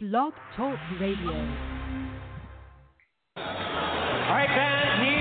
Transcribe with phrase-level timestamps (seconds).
[0.00, 1.32] Blog Talk Radio.
[3.34, 3.42] All
[4.30, 5.17] right, fans, here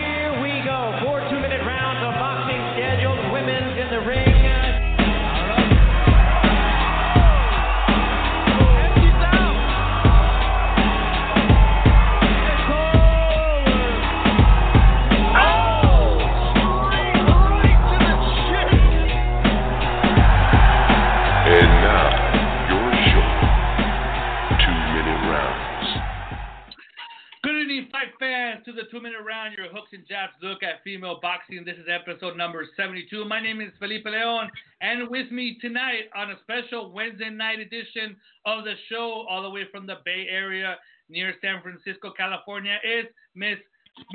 [28.92, 31.64] two minute round, your hooks and jabs look at female boxing.
[31.66, 33.26] This is episode number 72.
[33.26, 34.50] My name is Felipe Leon,
[34.82, 38.16] and with me tonight on a special Wednesday night edition
[38.46, 40.76] of the show, all the way from the Bay Area
[41.10, 43.06] near San Francisco, California, is
[43.36, 43.58] Miss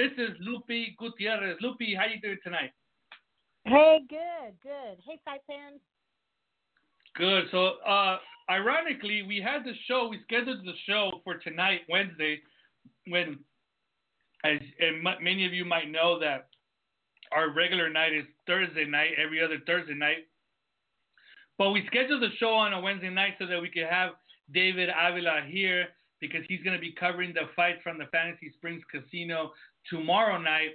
[0.01, 0.37] Mrs.
[0.41, 1.59] Lupi Gutierrez.
[1.63, 2.73] Lupi, how you doing tonight?
[3.65, 4.99] Hey, good, good.
[5.07, 5.81] Hey, fight fans.
[7.15, 7.45] Good.
[7.51, 10.09] So, uh, ironically, we had the show.
[10.09, 12.41] We scheduled the show for tonight, Wednesday,
[13.07, 13.39] when,
[14.45, 16.49] as and m- many of you might know, that
[17.33, 20.27] our regular night is Thursday night, every other Thursday night.
[21.59, 24.13] But we scheduled the show on a Wednesday night so that we could have
[24.53, 25.87] David Avila here
[26.21, 29.53] because he's going to be covering the fight from the Fantasy Springs Casino
[29.91, 30.71] tomorrow night.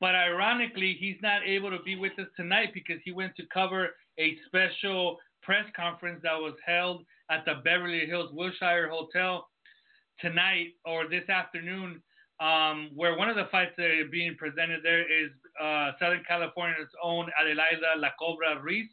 [0.00, 3.90] But ironically, he's not able to be with us tonight because he went to cover
[4.18, 9.48] a special press conference that was held at the Beverly Hills Wilshire Hotel
[10.20, 12.02] tonight or this afternoon,
[12.40, 16.88] um, where one of the fights that are being presented there is uh, Southern California's
[17.02, 18.90] own Adelaida La Cobra Reese.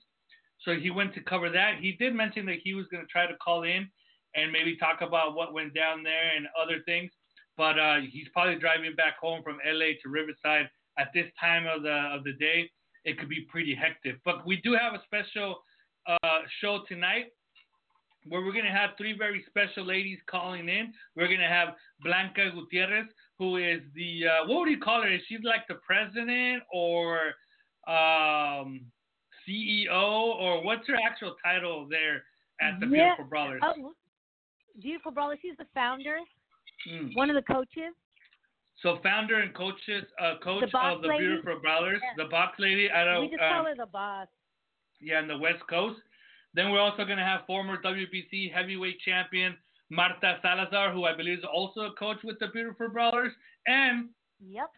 [0.64, 1.76] So he went to cover that.
[1.80, 3.88] He did mention that he was going to try to call in
[4.34, 7.12] and maybe talk about what went down there and other things.
[7.58, 11.84] But uh, he's probably driving back home from LA to Riverside at this time of
[11.84, 12.70] the of the day.
[13.06, 14.20] It could be pretty hectic.
[14.26, 15.62] But we do have a special
[16.08, 17.28] uh, show tonight
[18.28, 20.94] where we're going to have three very special ladies calling in.
[21.16, 23.06] We're going to have Blanca Gutierrez,
[23.38, 25.12] who is the, uh, what would you call her?
[25.12, 27.18] Is she like the president or
[27.88, 28.82] um,
[29.48, 32.24] CEO or what's her actual title there
[32.62, 33.16] at the Yeah.
[33.16, 33.62] Beautiful Brawlers?
[33.64, 33.94] Oh,
[34.82, 35.38] beautiful brother.
[35.42, 36.20] She's the founder,
[36.88, 37.16] Mm.
[37.16, 37.94] one of the coaches.
[38.82, 41.26] So founder and coaches, uh, coach boss of the lady?
[41.28, 42.14] Beautiful Brawlers, Yeah.
[42.24, 44.28] the box lady out of we just um, call her the boss.
[45.00, 46.02] yeah, on the West Coast.
[46.54, 49.58] Then we're also going to have former WBC heavyweight champion
[49.90, 53.32] Marta Salazar, who I believe is also a coach with the Beautiful Brawlers,
[53.68, 54.10] and
[54.40, 54.70] Yep.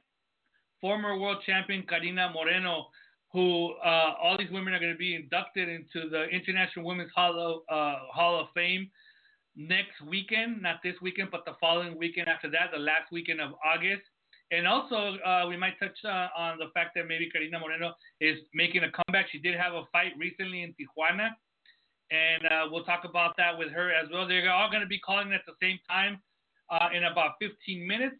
[0.81, 2.87] former world champion Carina Moreno,
[3.31, 7.39] who uh, all these women are going to be inducted into the International Women's Hall
[7.39, 8.89] of, uh, Hall of Fame
[9.55, 13.53] next weekend, not this weekend, but the following weekend after that, the last weekend of
[13.65, 14.03] August.
[14.51, 18.37] And also, uh, we might touch uh, on the fact that maybe Carina Moreno is
[18.53, 19.25] making a comeback.
[19.31, 21.31] She did have a fight recently in Tijuana,
[22.11, 24.27] and uh, we'll talk about that with her as well.
[24.27, 26.21] They're all going to be calling at the same time
[26.69, 28.15] uh, in about 15 minutes.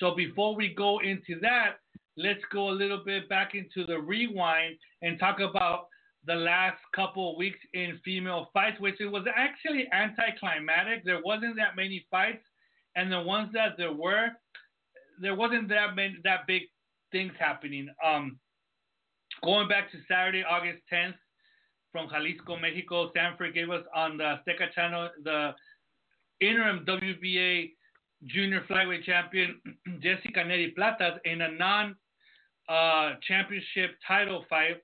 [0.00, 1.76] So before we go into that,
[2.16, 5.86] let's go a little bit back into the rewind and talk about
[6.26, 11.04] the last couple of weeks in female fights, which it was actually anticlimactic.
[11.04, 12.44] There wasn't that many fights,
[12.96, 14.28] and the ones that there were,
[15.20, 16.62] there wasn't that many that big
[17.12, 17.88] things happening.
[18.04, 18.38] Um,
[19.42, 21.14] going back to Saturday, August 10th,
[21.92, 25.54] from Jalisco, Mexico, Zanfer gave us on the Azteca channel the
[26.40, 27.72] interim WBA
[28.26, 29.60] junior flyweight champion
[30.02, 31.96] Jessica Nery Platas in a non
[32.68, 34.82] uh, championship title fight.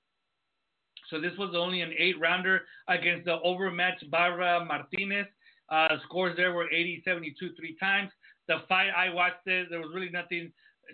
[1.10, 5.26] So this was only an eight rounder against the overmatched Barbara Martinez.
[5.71, 8.10] Uh, scores there were 80 72 three times.
[8.48, 9.69] The fight, I watched it.
[9.71, 10.53] There was really nothing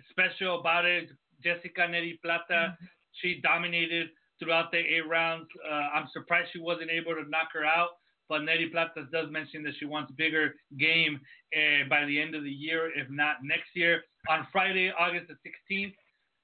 [0.09, 1.09] special about it.
[1.43, 2.77] Jessica Nery Plata,
[3.13, 4.09] she dominated
[4.41, 5.47] throughout the eight rounds.
[5.69, 7.89] Uh, I'm surprised she wasn't able to knock her out.
[8.27, 11.19] But Nery Plata does mention that she wants a bigger game
[11.53, 14.03] uh, by the end of the year, if not next year.
[14.29, 15.35] On Friday, August the
[15.75, 15.93] 16th,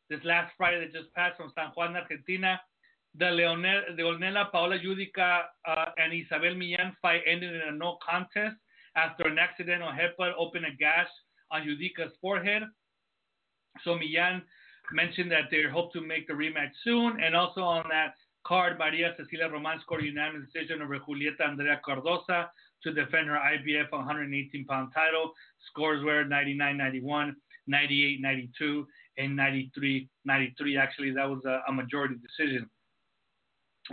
[0.09, 2.59] this last Friday that just passed from San Juan, Argentina,
[3.18, 8.58] the Leonel, Leonela Paola Yudica uh, and Isabel Millan fight ended in a no contest
[8.96, 11.08] after an accidental headbutt opened a gash
[11.52, 12.64] on Yudica's forehead.
[13.84, 14.41] So Millan
[14.91, 19.13] mentioned that they hope to make the rematch soon, and also on that card, Maria
[19.17, 22.47] Cecilia Roman scored a unanimous decision over Julieta Andrea Cardosa
[22.84, 25.34] to defend her IBF 118 pound title.
[25.69, 27.35] Scores were 99 91,
[27.67, 28.87] 98 92,
[29.17, 30.78] and 93 93.
[30.78, 32.69] Actually, that was a, a majority decision.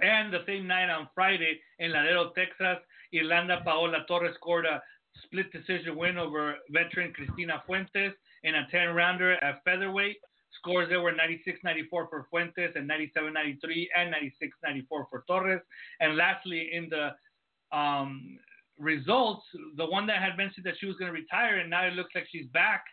[0.03, 2.79] And the same night on Friday in Laredo, Texas,
[3.15, 4.83] Irlanda Paola Torres scored a
[5.25, 8.13] split decision win over veteran Cristina Fuentes
[8.43, 10.17] in a 10 rounder at featherweight.
[10.59, 15.61] Scores there were 96-94 for Fuentes and 97-93 and 96-94 for Torres.
[16.01, 18.39] And lastly, in the um,
[18.79, 19.45] results,
[19.77, 22.15] the one that had mentioned that she was going to retire, and now it looks
[22.15, 22.85] like she's back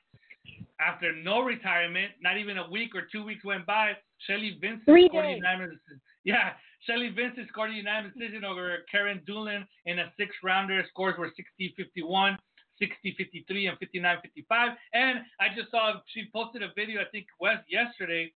[0.80, 2.12] after no retirement.
[2.22, 3.94] Not even a week or two weeks went by.
[4.28, 5.38] Shelly Vincent Three scored days.
[5.38, 5.78] unanimous.
[6.24, 6.52] Yeah,
[6.86, 10.84] Shelly Vincent scored a unanimous decision over Karen Doolan in a six rounder.
[10.90, 12.38] Scores were 60 51,
[12.82, 14.70] 60 53, and 59 55.
[14.94, 18.34] And I just saw she posted a video, I think, West yesterday,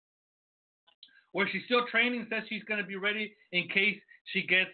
[1.32, 3.98] where she's still training, says she's going to be ready in case
[4.32, 4.70] she gets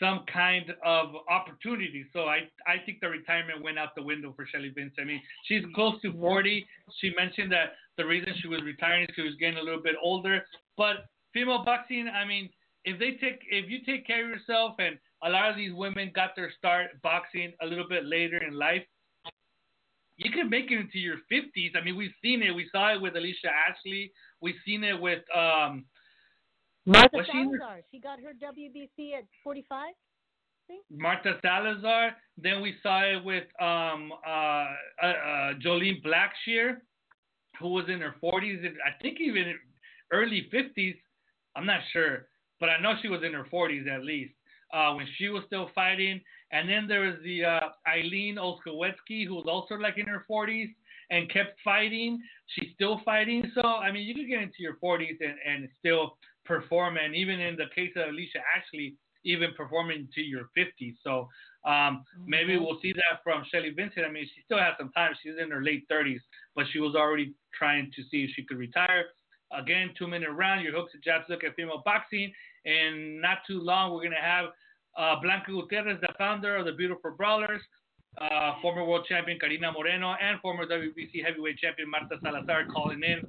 [0.00, 2.04] some kind of opportunity.
[2.12, 4.94] So I, I think the retirement went out the window for Shelly Vince.
[4.98, 6.66] I mean, she's close to 40.
[7.00, 9.94] She mentioned that the reason she was retiring is she was getting a little bit
[10.02, 10.44] older.
[10.76, 12.48] But female boxing, I mean,
[12.84, 16.10] if they take, if you take care of yourself, and a lot of these women
[16.14, 18.82] got their start boxing a little bit later in life,
[20.24, 21.76] you can make it into your 50s.
[21.76, 22.50] I mean, we've seen it.
[22.54, 24.12] We saw it with Alicia Ashley.
[24.40, 25.84] We've seen it with um,
[26.86, 27.80] Martha Was she Salazar.
[27.90, 29.94] She got her WBC at 45.
[30.90, 32.12] Marta Salazar.
[32.38, 36.78] Then we saw it with um, uh, uh, uh, Jolene Blackshear,
[37.60, 39.54] who was in her 40s, and I think even
[40.12, 40.96] early 50s.
[41.54, 42.26] I'm not sure,
[42.60, 44.32] but I know she was in her 40s at least
[44.72, 46.20] uh, when she was still fighting.
[46.50, 50.68] And then there was the uh, Eileen Olszewski, who was also like in her 40s
[51.10, 52.20] and kept fighting.
[52.46, 53.50] She's still fighting.
[53.54, 56.96] So, I mean, you could get into your 40s and, and still perform.
[56.96, 60.96] And even in the case of Alicia Ashley, even performing to your 50s.
[61.04, 61.28] So
[61.64, 64.04] um, maybe we'll see that from Shelly Vincent.
[64.04, 65.12] I mean, she still has some time.
[65.22, 66.20] She's in her late 30s,
[66.56, 69.04] but she was already trying to see if she could retire.
[69.56, 72.32] Again, two minute round, your hooks and jabs look at female boxing.
[72.64, 74.46] And not too long, we're going to have
[74.96, 77.60] uh, Blanca Gutierrez, the founder of the Beautiful Brawlers,
[78.20, 83.22] uh, former world champion Carina Moreno, and former WBC heavyweight champion Marta Salazar calling in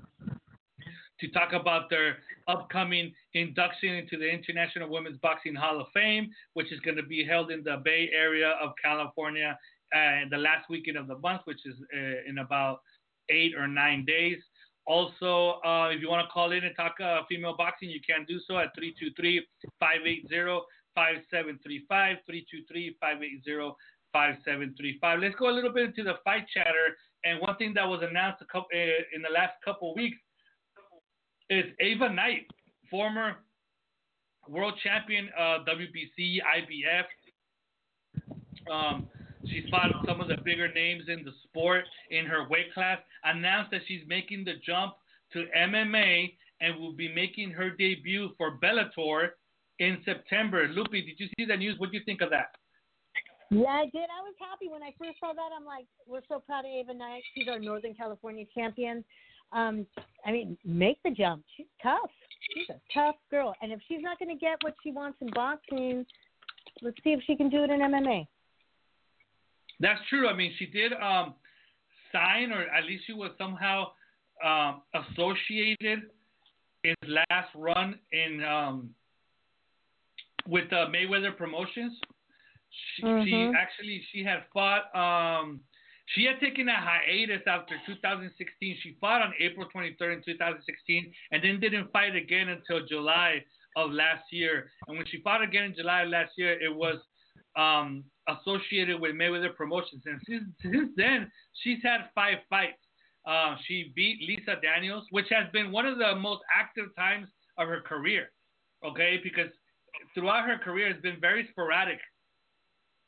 [1.20, 6.72] to talk about their upcoming induction into the International Women's Boxing Hall of Fame, which
[6.72, 9.58] is going to be held in the Bay Area of California
[9.96, 12.82] uh, the last weekend of the month, which is uh, in about
[13.30, 14.38] eight or nine days.
[14.86, 18.26] Also, uh, if you want to call in and talk uh, female boxing, you can
[18.28, 19.46] do so at 323
[19.80, 20.60] 580
[20.96, 22.18] 5735.
[22.26, 23.76] 323 580
[24.12, 25.20] 5735.
[25.20, 27.00] Let's go a little bit into the fight chatter.
[27.24, 30.18] And one thing that was announced a couple, uh, in the last couple weeks
[31.50, 32.48] is Ava Knight,
[32.90, 33.38] former
[34.48, 37.08] world champion, uh, WBC, IBF.
[38.70, 39.08] Um,
[39.48, 43.00] she's fought some of the bigger names in the sport in her weight class.
[43.24, 44.94] Announced that she's making the jump
[45.34, 49.30] to MMA and will be making her debut for Bellator
[49.80, 50.68] in September.
[50.68, 51.76] Lupi, did you see the news?
[51.80, 52.52] What do you think of that?
[53.50, 54.10] Yeah, I did.
[54.10, 55.50] I was happy when I first saw that.
[55.56, 57.22] I'm like, we're so proud of Ava Knight.
[57.36, 59.04] She's our Northern California champion.
[59.52, 59.86] Um,
[60.26, 61.44] I mean, make the jump.
[61.56, 62.10] She's tough.
[62.56, 63.54] She's a tough girl.
[63.62, 66.06] And if she's not going to get what she wants in boxing,
[66.82, 68.26] let's see if she can do it in MMA.
[69.84, 70.30] That's true.
[70.30, 71.36] I mean, she did um,
[72.14, 73.88] sign, or at least she was somehow
[74.42, 76.04] um, associated
[76.86, 78.90] in his last run in um,
[80.48, 82.00] with uh, Mayweather Promotions.
[82.96, 83.56] She, she Mhm.
[83.56, 84.84] actually she had fought.
[84.96, 85.60] Um,
[86.16, 88.78] she had taken a hiatus after 2016.
[88.84, 93.44] She fought on April 23rd in 2016, and then didn't fight again until July
[93.76, 94.70] of last year.
[94.88, 97.00] And when she fought again in July of last year, it was
[97.56, 100.04] um, associated with Mayweather Promotions.
[100.06, 102.80] And since, since then, she's had five fights.
[103.26, 107.28] Uh, she beat Lisa Daniels, which has been one of the most active times
[107.58, 108.32] of her career.
[108.86, 109.50] Okay, because
[110.14, 112.00] throughout her career, it's been very sporadic.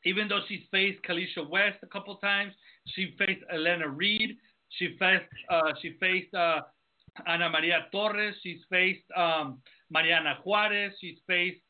[0.06, 2.54] Even though she's faced Kaliesha West a couple times,
[2.94, 4.38] she faced Elena Reid,
[4.70, 6.62] she faced uh, she faced uh,
[7.28, 11.62] Ana Maria Torres, she's faced um, Mariana Juarez, she's faced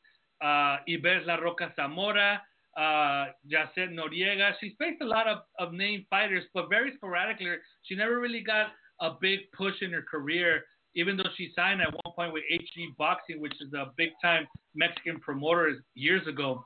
[0.42, 2.40] uh, Ibeth La Roca Zamora,
[2.76, 4.52] uh, Jacet Noriega.
[4.60, 7.46] She's faced a lot of, of named fighters, but very sporadically.
[7.82, 8.68] She never really got
[9.00, 10.62] a big push in her career,
[10.94, 14.46] even though she signed at one point with HG Boxing, which is a big time
[14.74, 16.64] Mexican promoter years ago.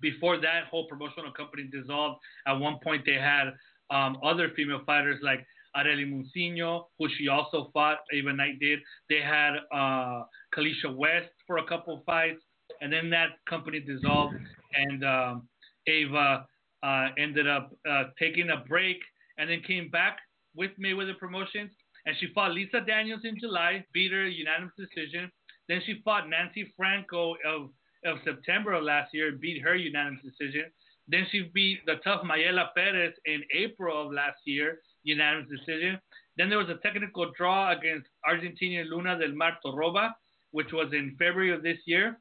[0.00, 3.50] Before that whole promotional company dissolved, at one point they had
[3.90, 5.44] um, other female fighters like
[5.76, 7.98] Arely Muciño, who she also fought.
[8.12, 8.78] Ava Knight did.
[9.08, 10.22] They had uh,
[10.54, 12.42] Kaliesha West for a couple fights,
[12.80, 14.34] and then that company dissolved,
[14.74, 15.48] and um,
[15.86, 16.46] Ava
[16.82, 18.98] uh, ended up uh, taking a break,
[19.38, 20.18] and then came back
[20.54, 21.70] with Mayweather Promotions,
[22.06, 25.30] and she fought Lisa Daniels in July, beat her unanimous decision.
[25.68, 27.70] Then she fought Nancy Franco of
[28.04, 30.70] of September of last year, beat her unanimous decision.
[31.08, 35.98] Then she beat the tough Mayela Perez in April of last year, unanimous decision.
[36.36, 40.12] Then there was a technical draw against Argentinian Luna del Mar Torroba,
[40.52, 42.18] which was in February of this year.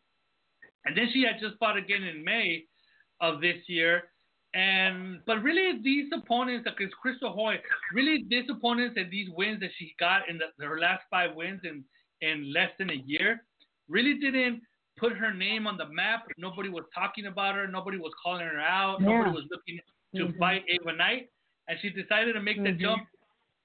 [0.88, 2.64] And then she had just fought again in May
[3.20, 4.04] of this year.
[4.54, 7.60] And but really, these opponents, like it's Crystal Hoy,
[7.94, 11.62] really these opponents and these wins that she got in the, her last five wins
[11.64, 11.84] in
[12.22, 13.44] in less than a year,
[13.90, 14.62] really didn't
[14.98, 16.26] put her name on the map.
[16.38, 17.68] Nobody was talking about her.
[17.68, 19.00] Nobody was calling her out.
[19.02, 19.08] Yeah.
[19.08, 19.80] Nobody was looking
[20.16, 20.40] to Mhm.
[20.40, 21.30] fight Ava Knight,
[21.68, 22.80] and she decided to make the Mhm.
[22.80, 23.08] jump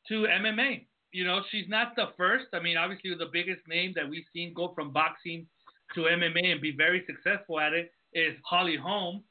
[0.09, 0.87] to MMA.
[1.13, 2.49] You know, she's not the first.
[2.53, 5.47] I mean, obviously, the biggest name that we've seen go from boxing
[5.95, 9.23] to MMA and be very successful at it is Holly Holm.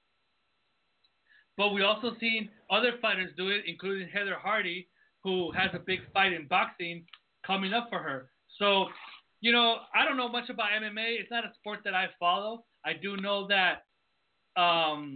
[1.58, 4.88] But we also seen other fighters do it, including Heather Hardy,
[5.24, 7.06] who has a big fight in boxing
[7.46, 8.32] coming up for her.
[8.58, 8.88] So,
[9.41, 11.20] you know, I don't know much about MMA.
[11.20, 12.65] It's not a sport that I follow.
[12.86, 13.84] I do know that,
[14.60, 15.15] um,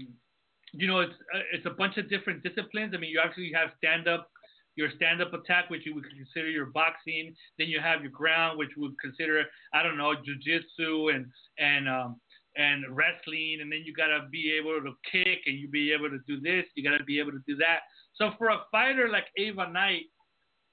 [0.73, 2.93] you know, it's uh, it's a bunch of different disciplines.
[2.93, 4.29] I mean, you actually have stand up,
[4.75, 7.33] your stand up attack, which you would consider your boxing.
[7.57, 11.25] Then you have your ground, which would consider I don't know jujitsu and
[11.57, 12.19] and um,
[12.57, 13.59] and wrestling.
[13.61, 16.65] And then you gotta be able to kick and you be able to do this.
[16.75, 17.79] You gotta be able to do that.
[18.15, 20.03] So for a fighter like Ava Knight,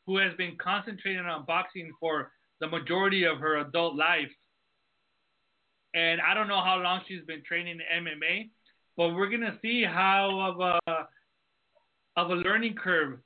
[0.07, 4.31] who has been concentrating on boxing for the majority of her adult life,
[5.95, 8.51] and I don't know how long she's been training MMA,
[8.97, 11.07] but we're gonna see how of a
[12.17, 13.19] of a learning curve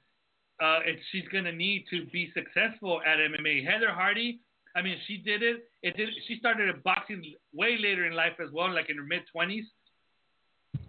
[0.61, 0.81] uh,
[1.13, 3.65] she's gonna need to be successful at MMA.
[3.65, 4.41] Heather Hardy,
[4.75, 5.69] I mean, she did it.
[5.83, 6.09] It did.
[6.29, 9.65] She started boxing way later in life as well, like in her mid twenties,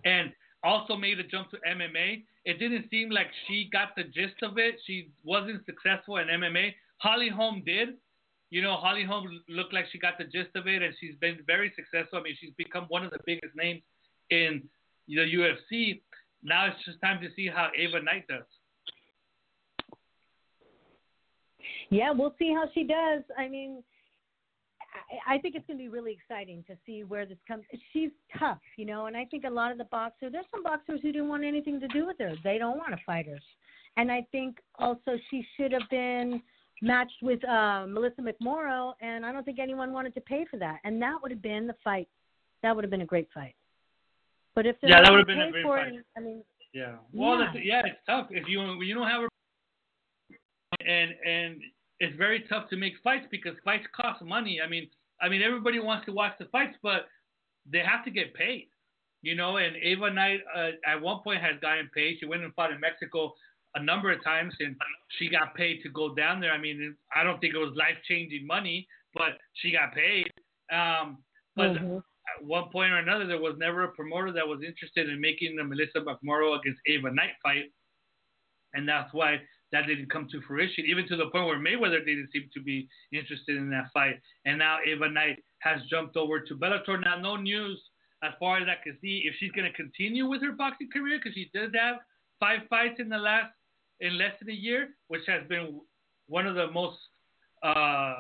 [0.05, 0.31] and
[0.63, 2.23] also made a jump to MMA.
[2.45, 4.75] It didn't seem like she got the gist of it.
[4.85, 6.73] She wasn't successful in MMA.
[6.97, 7.89] Holly Holm did.
[8.49, 11.39] You know, Holly Holm looked like she got the gist of it, and she's been
[11.45, 12.19] very successful.
[12.19, 13.81] I mean, she's become one of the biggest names
[14.29, 14.63] in
[15.07, 16.01] the UFC.
[16.43, 18.45] Now it's just time to see how Ava Knight does.
[21.89, 23.23] Yeah, we'll see how she does.
[23.37, 23.83] I mean,
[25.27, 27.63] I, I think it's going to be really exciting to see where this comes.
[27.93, 30.99] She's tough, you know, and I think a lot of the boxers, there's some boxers
[31.01, 32.35] who didn't want anything to do with her.
[32.43, 33.39] They don't want to fight her.
[33.97, 36.41] And I think also she should have been
[36.81, 40.79] matched with uh, Melissa McMorrow, and I don't think anyone wanted to pay for that.
[40.83, 42.07] And that would have been the fight.
[42.63, 43.55] That would have been a great fight.
[44.55, 45.93] But if they're Yeah, that would have been a great fight.
[45.93, 46.43] It, I mean,
[46.73, 46.95] Yeah.
[47.13, 47.51] Well, Yeah.
[47.55, 49.27] Yeah, it's tough if you you don't have a
[50.85, 51.61] and and
[51.99, 54.59] it's very tough to make fights because fights cost money.
[54.63, 54.87] I mean,
[55.21, 57.07] I mean everybody wants to watch the fights, but
[57.71, 58.69] they have to get paid.
[59.23, 62.17] You know, and Ava Knight uh, at one point has gotten paid.
[62.19, 63.33] She went and fought in Mexico
[63.75, 64.75] a number of times, and
[65.17, 66.51] she got paid to go down there.
[66.51, 70.27] I mean, I don't think it was life changing money, but she got paid.
[70.71, 71.17] Um,
[71.55, 71.97] but mhm.
[71.97, 75.55] at one point or another, there was never a promoter that was interested in making
[75.55, 77.71] the Melissa McMorrow against Ava Knight fight,
[78.73, 80.85] and that's why that didn't come to fruition.
[80.87, 84.59] Even to the point where Mayweather didn't seem to be interested in that fight, and
[84.59, 87.01] now Ava Knight has jumped over to Bellator.
[87.01, 87.81] Now, no news
[88.23, 91.19] as far as I can see if she's going to continue with her boxing career
[91.21, 91.97] because she does have
[92.39, 93.51] five fights in the last
[93.99, 95.81] in less than a year, which has been
[96.27, 96.97] one of the most
[97.63, 98.13] uh,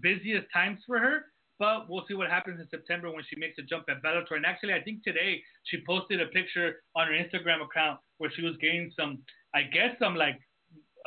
[0.00, 1.26] busiest times for her.
[1.58, 4.36] But we'll see what happens in September when she makes a jump at Bellator.
[4.36, 8.42] And actually, I think today she posted a picture on her Instagram account where she
[8.42, 9.18] was getting some,
[9.54, 10.38] I guess, some like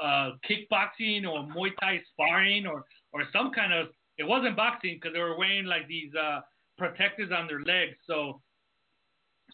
[0.02, 3.88] uh, kickboxing or Muay Thai sparring or or some kind of.
[4.18, 6.42] It wasn't boxing because they were wearing like these uh,
[6.78, 7.96] protectors on their legs.
[8.06, 8.42] So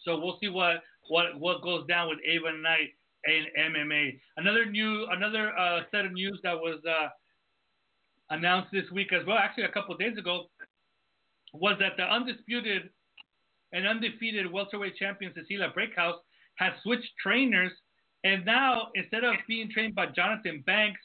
[0.03, 2.89] so we'll see what what what goes down with Ava Knight
[3.25, 4.19] and MMA.
[4.37, 7.09] Another new another uh, set of news that was uh,
[8.29, 10.45] announced this week as well, actually a couple days ago,
[11.53, 12.89] was that the undisputed
[13.73, 16.15] and undefeated welterweight champion Cecilia Brækhus
[16.55, 17.71] has switched trainers,
[18.27, 20.99] and now instead of being trained by Jonathan Banks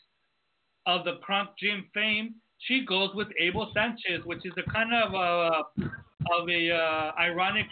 [0.87, 5.15] of the Kronk Gym fame, she goes with Abel Sanchez, which is a kind of
[5.15, 5.87] a
[6.31, 7.67] of a uh, ironic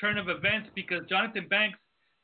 [0.00, 1.78] turn of events because Jonathan Banks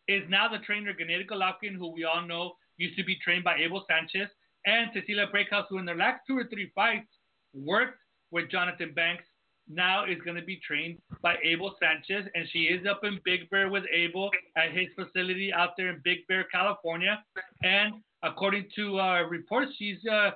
[0.06, 3.56] is now the trainer Gennady Golovkin, who we all know used to be trained by
[3.56, 4.28] Abel Sanchez,
[4.64, 7.08] and Cecilia Brækhus, who in their last two or three fights
[7.52, 7.98] worked
[8.30, 9.24] with Jonathan Banks,
[9.70, 13.48] now is going to be trained by Abel Sanchez, and she is up in Big
[13.50, 17.22] Bear with Abel at his facility out there in Big Bear, California.
[17.62, 20.30] And according to uh, reports, she's uh,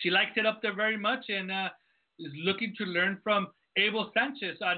[0.00, 1.68] she likes it up there very much and uh,
[2.18, 4.56] is looking to learn from Abel Sanchez.
[4.64, 4.74] Uh,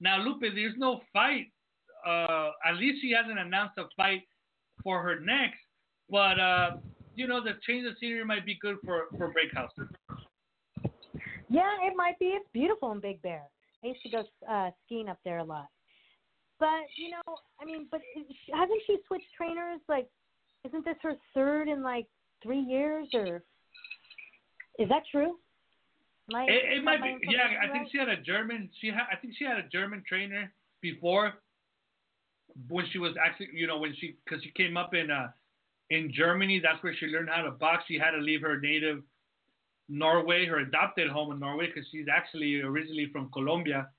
[0.00, 1.46] now, Lupe, there's no fight.
[2.06, 4.22] Uh, at least she hasn't announced a fight
[4.82, 5.58] for her next.
[6.10, 6.70] But uh,
[7.14, 9.68] you know, the change of scenery might be good for for Brækhus.
[11.48, 12.26] Yeah, it might be.
[12.26, 13.42] It's beautiful in Big Bear.
[13.82, 15.66] I used to go uh, skiing up there a lot.
[16.60, 18.00] But you know, I mean, but
[18.52, 19.80] hasn't she switched trainers?
[19.88, 20.08] Like,
[20.66, 22.06] isn't this her third in like
[22.42, 23.42] three years, or
[24.78, 25.36] is that true?
[26.34, 27.16] I- It, it might be.
[27.28, 28.68] Yeah, I think she had a German.
[28.80, 29.04] She had.
[29.12, 31.34] I think she had a German trainer before.
[32.68, 35.28] when she was actually, you know, when she because she came up in uh
[35.90, 37.84] in Germany, that's where she learned how to box.
[37.88, 39.02] She had to leave her native
[39.88, 43.90] Norway, her adopted home in Norway, because she's actually originally from Colombia,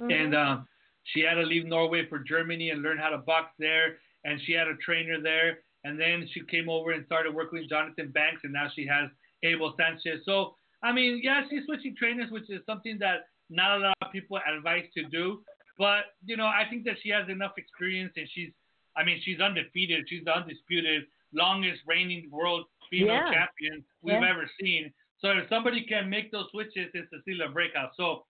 [0.00, 0.12] Mhm.
[0.12, 0.60] and uh,
[1.04, 3.98] she had to leave Norway for Germany and learn how to box there.
[4.24, 7.68] And she had a trainer there, and then she came over and started working with
[7.68, 9.08] Jonathan Banks, and now she has
[9.42, 10.24] Abel Sanchez.
[10.24, 14.12] So I mean, yeah, she's switching trainers, which is something that not a lot of
[14.12, 15.42] people advise to do.
[15.78, 18.52] But you know, I think that she has enough experience, and she's,
[18.96, 20.08] I mean, she's undefeated.
[20.08, 23.32] She's the undisputed longest reigning world female Yeah.
[23.32, 24.28] champion we've Yeah.
[24.30, 24.92] ever seen.
[25.18, 27.94] So if somebody can make those switches, it's Cecilia Brækhus.
[27.96, 28.26] So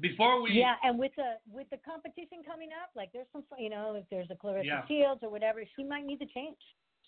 [0.00, 3.70] before we, Yeah, and with the with the competition coming up, like there's some, you
[3.70, 4.84] know, if there's a Claressa Yeah.
[4.86, 6.58] Shields or whatever, she might need to change.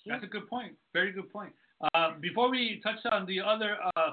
[0.03, 0.77] She- That's a good point.
[0.93, 1.55] Very good point.
[1.95, 4.13] Uh, before we touch on the other uh,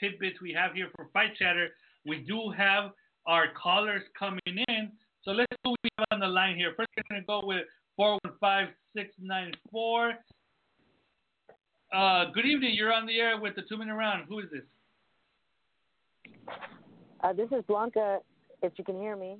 [0.00, 2.92] tidbits we have here for Fight Chatter, we do have
[3.26, 4.92] our callers coming in.
[5.22, 6.72] So let's see who we have on the line here.
[6.74, 10.18] First, we're going to go with 415694.
[11.92, 12.74] Uh, good evening.
[12.74, 14.24] You're on the air with the two minute round.
[14.28, 14.62] Who is this?
[17.22, 18.18] Uh, this is Blanca,
[18.62, 19.38] if you can hear me.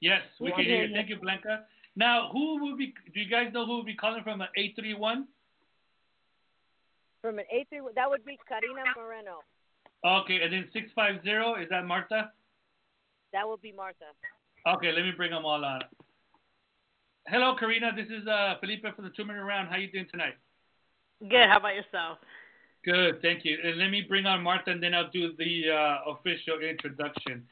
[0.00, 0.94] Yes, we can hear you.
[0.94, 1.64] Thank you, Blanca.
[1.94, 2.92] Now, who will be?
[3.14, 5.28] Do you guys know who will be calling from an eight three one?
[7.20, 9.38] From an A three, that would be Carina Moreno.
[10.04, 11.54] Okay, and then six five zero.
[11.54, 12.32] Is that Martha?
[13.32, 14.06] That would be Martha.
[14.66, 15.82] Okay, let me bring them all on.
[17.28, 17.92] Hello, Carina.
[17.94, 19.68] This is uh, Felipe for the two minute round.
[19.68, 20.34] How are you doing tonight?
[21.28, 21.48] Good.
[21.48, 22.18] How about yourself?
[22.84, 23.58] Good, thank you.
[23.62, 27.46] And let me bring on Martha, and then I'll do the uh, official introduction.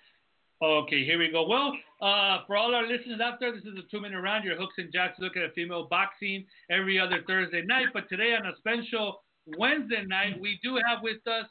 [0.61, 1.47] Okay, here we go.
[1.47, 1.73] Well,
[2.03, 4.45] uh, for all our listeners out there, this is a two-minute round.
[4.45, 7.87] Your hooks and jacks look at female boxing every other Thursday night.
[7.95, 9.23] But today on a special
[9.57, 11.47] Wednesday night, we do have with us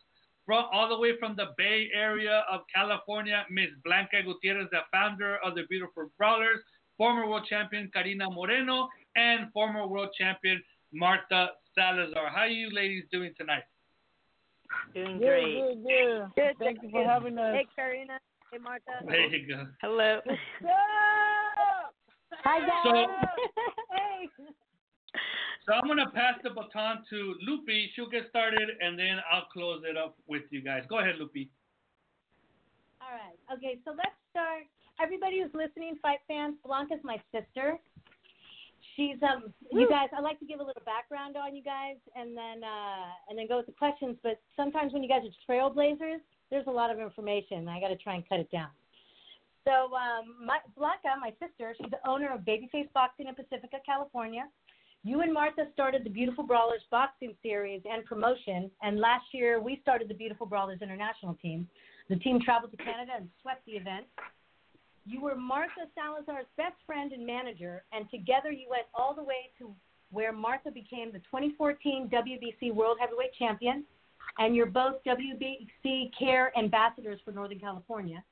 [0.46, 5.38] from all the way from the Bay Area of California, Miss Blanca Gutierrez, the founder
[5.38, 6.60] of the Beautiful Brawlers,
[6.98, 10.62] former world champion Carina Moreno, and former world champion
[10.92, 12.30] Marta Salazar.
[12.30, 13.64] How are you ladies doing tonight?
[14.94, 15.58] Doing great.
[15.58, 16.28] yeah, yeah.
[16.36, 17.56] Good, Thank you for having us.
[17.56, 18.20] Hey, Carina.
[18.52, 18.92] Hey, Martha.
[19.08, 19.68] There you go.
[19.82, 20.20] Hello.
[22.44, 22.70] Hi guys.
[22.84, 22.94] So-
[23.92, 24.30] hey.
[25.66, 27.88] So I'm gonna pass the baton to Lupi.
[27.94, 30.84] She'll get started, and then I'll close it up with you guys.
[30.90, 31.50] Go ahead, Lupi.
[33.02, 33.38] All right.
[33.56, 34.64] Okay, so let's start.
[35.02, 37.78] Everybody who's listening, fight fans, Blanca's my sister.
[39.00, 42.36] She's um you guys I like to give a little background on you guys and
[42.36, 46.20] then uh and then go with the questions, but sometimes when you guys are trailblazers,
[46.52, 47.70] there's a lot of information.
[47.70, 48.68] I gotta try and cut it down.
[49.64, 54.50] So um my Blanca, my sister, she's the owner of Babyface Boxing in Pacifica, California.
[55.06, 59.80] You and Martha started the Beautiful Brawlers boxing series and promotion, and last year we
[59.82, 61.70] started the Beautiful Brawlers international team.
[62.10, 64.08] The team traveled to Canada and swept the event.
[65.06, 69.52] You were Martha Salazar's best friend and manager, and together you went all the way
[69.60, 69.74] to
[70.12, 73.84] where Martha became the 2014 WBC World Heavyweight Champion,
[74.38, 78.24] and you're both WBC Care Ambassadors for Northern California.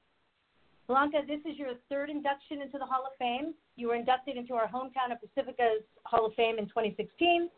[0.88, 3.53] Blanca, this is your third induction into the Hall of Fame.
[3.75, 7.49] You were inducted into our hometown of Pacifica's Hall of Fame in 2016,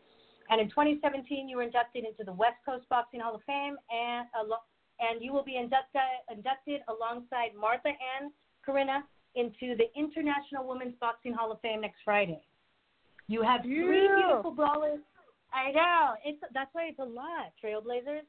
[0.50, 4.26] and in 2017 you were inducted into the West Coast Boxing Hall of Fame, and
[5.00, 8.32] and you will be inducted inducted alongside Martha and
[8.70, 9.04] Corinna
[9.34, 12.40] into the International Women's Boxing Hall of Fame next Friday.
[13.28, 14.16] You have three Yeah.
[14.16, 15.00] beautiful brawlers.
[15.52, 16.14] I know.
[16.24, 18.22] It's that's why it's a lot, Trailblazers.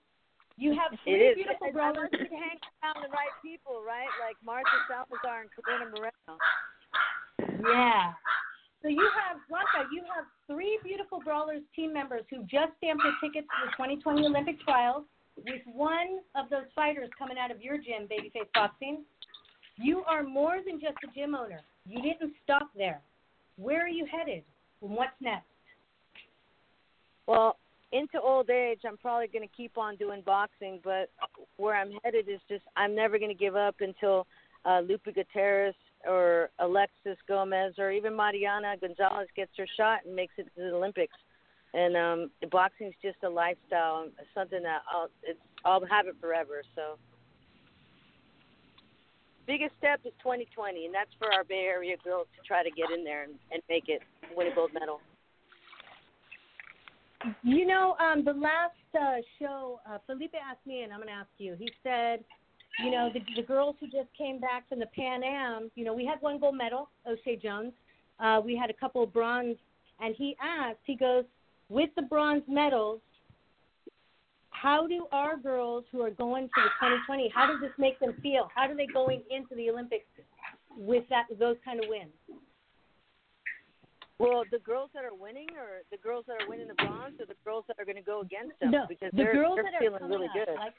[0.57, 2.09] You have three beautiful I, I brawlers.
[2.11, 4.09] to hang around the right people, right?
[4.19, 6.33] Like Martha Salazar and Carina Moreno.
[7.69, 8.13] Yeah.
[8.81, 13.13] So you have Blanca, you have three beautiful brawlers team members who just stamped their
[13.21, 15.05] tickets to the 2020 Olympic trials.
[15.37, 19.05] With one of those fighters coming out of your gym, Babyface Boxing,
[19.81, 21.61] you are more than just a gym owner.
[21.87, 23.01] You didn't stop there.
[23.57, 24.43] Where are you headed?
[24.81, 25.45] And what's next?
[27.27, 27.57] Well,
[27.91, 31.09] into old age, I'm probably going to keep on doing boxing, but
[31.57, 34.25] where I'm headed is just I'm never going to give up until
[34.65, 35.75] uh, Lupe Gutierrez
[36.07, 40.73] or Alexis Gomez or even Mariana Gonzalez gets her shot and makes it to the
[40.75, 41.13] Olympics.
[41.73, 46.63] And um, boxing is just a lifestyle, something that I'll it's I'll have it forever.
[46.75, 46.97] So.
[49.51, 52.89] Biggest step is 2020, and that's for our Bay Area girls to try to get
[52.89, 53.99] in there and, and make it,
[54.33, 55.01] win a gold medal.
[57.43, 61.13] You know, um, the last uh, show, uh, Felipe asked me, and I'm going to
[61.15, 61.57] ask you.
[61.59, 62.23] He said,
[62.81, 65.93] you know, the, the girls who just came back from the Pan Am, you know,
[65.93, 67.73] we had one gold medal, Oshae Jones.
[68.21, 69.57] Uh, we had a couple of bronze,
[69.99, 71.25] and he asked, he goes,
[71.67, 73.01] with the bronze medals,
[74.61, 78.13] how do our girls who are going to the 2020, how does this make them
[78.21, 78.47] feel?
[78.53, 80.05] How are they going into the Olympics
[80.77, 82.13] with that those kind of wins?
[84.19, 87.25] Well, the girls that are winning, or the girls that are winning the bronze, or
[87.25, 89.65] the girls that are going to go against them, No, because the they're, girls they're
[89.65, 90.53] that are feeling coming really up, good.
[90.53, 90.77] Like,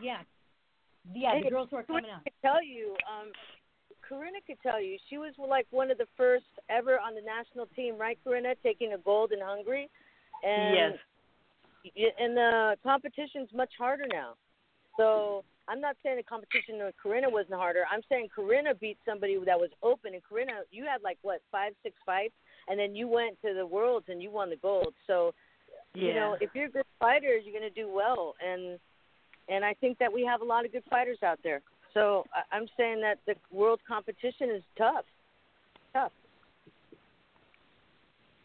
[0.00, 0.24] yeah,
[1.12, 2.24] yeah, the girls who are coming up.
[2.24, 3.28] could tell you, um,
[4.08, 7.66] Corinna could tell you, she was like one of the first ever on the national
[7.76, 9.90] team, right, Corinna, taking a gold in Hungary,
[10.42, 10.92] and yes.
[12.18, 14.34] And the competition's much harder now.
[14.96, 17.84] So I'm not saying the competition with Corinna wasn't harder.
[17.90, 21.72] I'm saying Corinna beat somebody that was open, and Corinna, you had like what five,
[21.82, 22.34] six fights,
[22.68, 24.94] and then you went to the worlds and you won the gold.
[25.06, 25.34] So
[25.94, 26.08] Yeah.
[26.08, 28.78] you know, if you're a good fighter, you're going to do well, and
[29.48, 31.60] and I think that we have a lot of good fighters out there.
[31.92, 35.04] So I'm saying that the world competition is tough,
[35.92, 36.12] tough.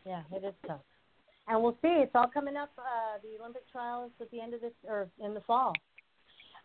[0.05, 0.81] Yeah, it is tough.
[1.49, 1.87] And we'll see.
[2.05, 2.69] It's all coming up.
[2.77, 5.73] Uh, the Olympic trials at the end of this, or in the fall.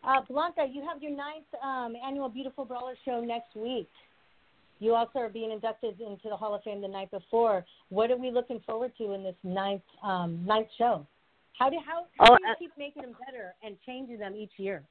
[0.07, 3.89] Uh, Blanca, you have your ninth um, annual Beautiful Brawler show next week.
[4.79, 7.65] You also are being inducted into the Hall of Fame the night before.
[7.89, 11.07] What are we looking forward to in this ninth um, ninth show?
[11.57, 14.35] How do how, how Oh, do you uh, keep making them better and changing them
[14.35, 14.83] each year?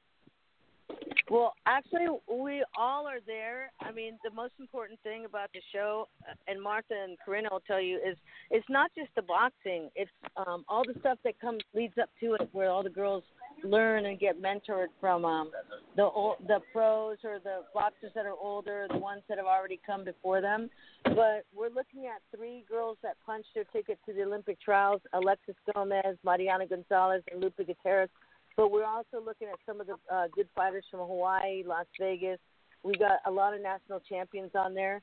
[1.29, 3.71] Well, actually, we all are there.
[3.81, 7.61] I mean, the most important thing about the show, uh, and Martha and Corinna will
[7.61, 8.15] tell you, is
[8.51, 9.89] it's not just the boxing.
[9.95, 13.23] It's um, all the stuff that comes leads up to it, where all the girls
[13.63, 15.51] learn and get mentored from um,
[15.95, 19.79] the ol- the pros or the boxers that are older, the ones that have already
[19.83, 20.69] come before them.
[21.05, 25.55] But we're looking at three girls that punched their ticket to the Olympic trials: Alexis
[25.73, 28.09] Gomez, Mariana Gonzalez, and Lupe Gutierrez.
[28.57, 32.39] But we're also looking at some of the uh, good fighters from Hawaii, Las Vegas.
[32.83, 35.01] We got a lot of national champions on there.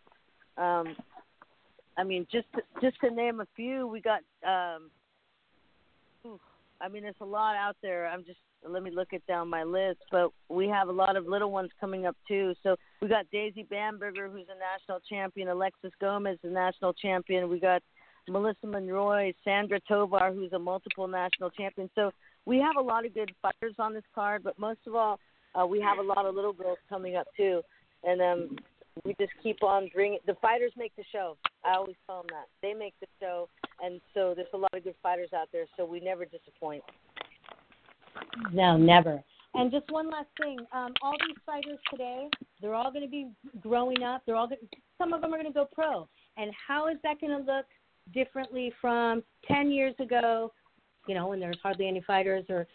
[0.57, 0.97] Um,
[1.99, 4.21] I mean, just to, just to name a few, we got.
[4.47, 4.91] Um,
[6.81, 8.09] I mean, there's a lot out there.
[8.09, 8.39] I'm just
[8.69, 11.71] let me look it down my list, but we have a lot of little ones
[11.81, 12.55] coming up too.
[12.63, 15.49] So we got Daisy Bamberger, who's a national champion.
[15.49, 17.49] Alexis Gomez, a national champion.
[17.49, 17.83] We got
[18.29, 21.91] Melissa Monroy, Sandra Tovar, who's a multiple national champion.
[21.95, 22.13] So
[22.47, 25.19] we have a lot of good fighters on this card, but most of all,
[25.55, 27.63] uh, we have a lot of little girls coming up too,
[28.05, 28.57] and um,
[29.05, 30.19] we just keep on bringing.
[30.27, 31.37] The fighters make the show.
[31.65, 33.49] I always tell them that they make the show,
[33.83, 35.67] and so there's a lot of good fighters out there.
[35.77, 36.83] So we never disappoint.
[38.53, 39.23] No, never.
[39.55, 40.59] And just one last thing.
[40.73, 42.29] Um, all these fighters today,
[42.61, 44.23] they're all going to be growing up.
[44.25, 44.61] They're all going
[44.99, 46.09] some of them are going to go pro.
[46.37, 47.67] And how is that going to look
[48.15, 50.53] differently from 10 years ago,
[51.07, 52.67] you know, and there's hardly any fighters or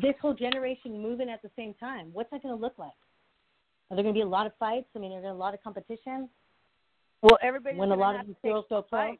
[0.00, 2.10] this whole generation moving at the same time?
[2.12, 2.92] What's that going to look like?
[3.90, 4.86] Are there going to be a lot of fights?
[4.94, 6.28] I mean, are there a lot of competition
[7.22, 9.00] Well, everybody when a lot of these girls go pro?
[9.00, 9.18] Like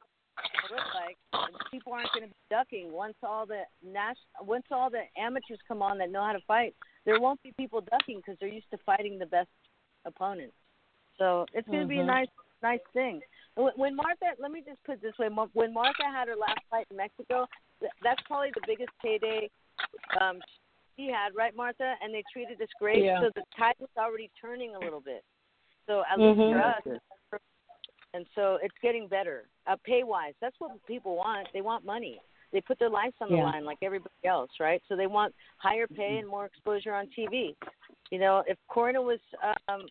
[1.70, 5.82] people aren't going to be ducking once all the nas- once all the amateurs come
[5.82, 6.74] on that know how to fight.
[7.04, 9.48] There won't be people ducking because they're used to fighting the best
[10.04, 10.54] opponents.
[11.18, 12.06] So it's going to be a Mhm.
[12.06, 12.28] nice
[12.62, 13.22] nice thing.
[13.56, 16.86] When Martha, let me just put it this way: when Martha had her last fight
[16.90, 17.48] in Mexico,
[18.02, 19.48] that's probably the biggest payday
[20.20, 20.40] um,
[20.96, 21.94] she had, right, Martha?
[22.02, 23.20] And they treated us great, Yeah.
[23.20, 25.24] so the tide was already turning a little bit.
[25.86, 27.00] So at least for us,
[28.12, 29.48] and so it's getting better.
[29.66, 31.48] Uh, pay wise, that's what people want.
[31.52, 32.20] They want money.
[32.52, 33.44] They put their lives on the Yeah.
[33.44, 34.82] line like everybody else, right?
[34.88, 37.56] So they want higher pay and more exposure on TV.
[38.10, 39.20] You know, if Corinna was,
[39.68, 39.86] um,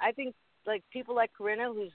[0.00, 0.34] I think
[0.66, 1.92] like people like Corinna, who's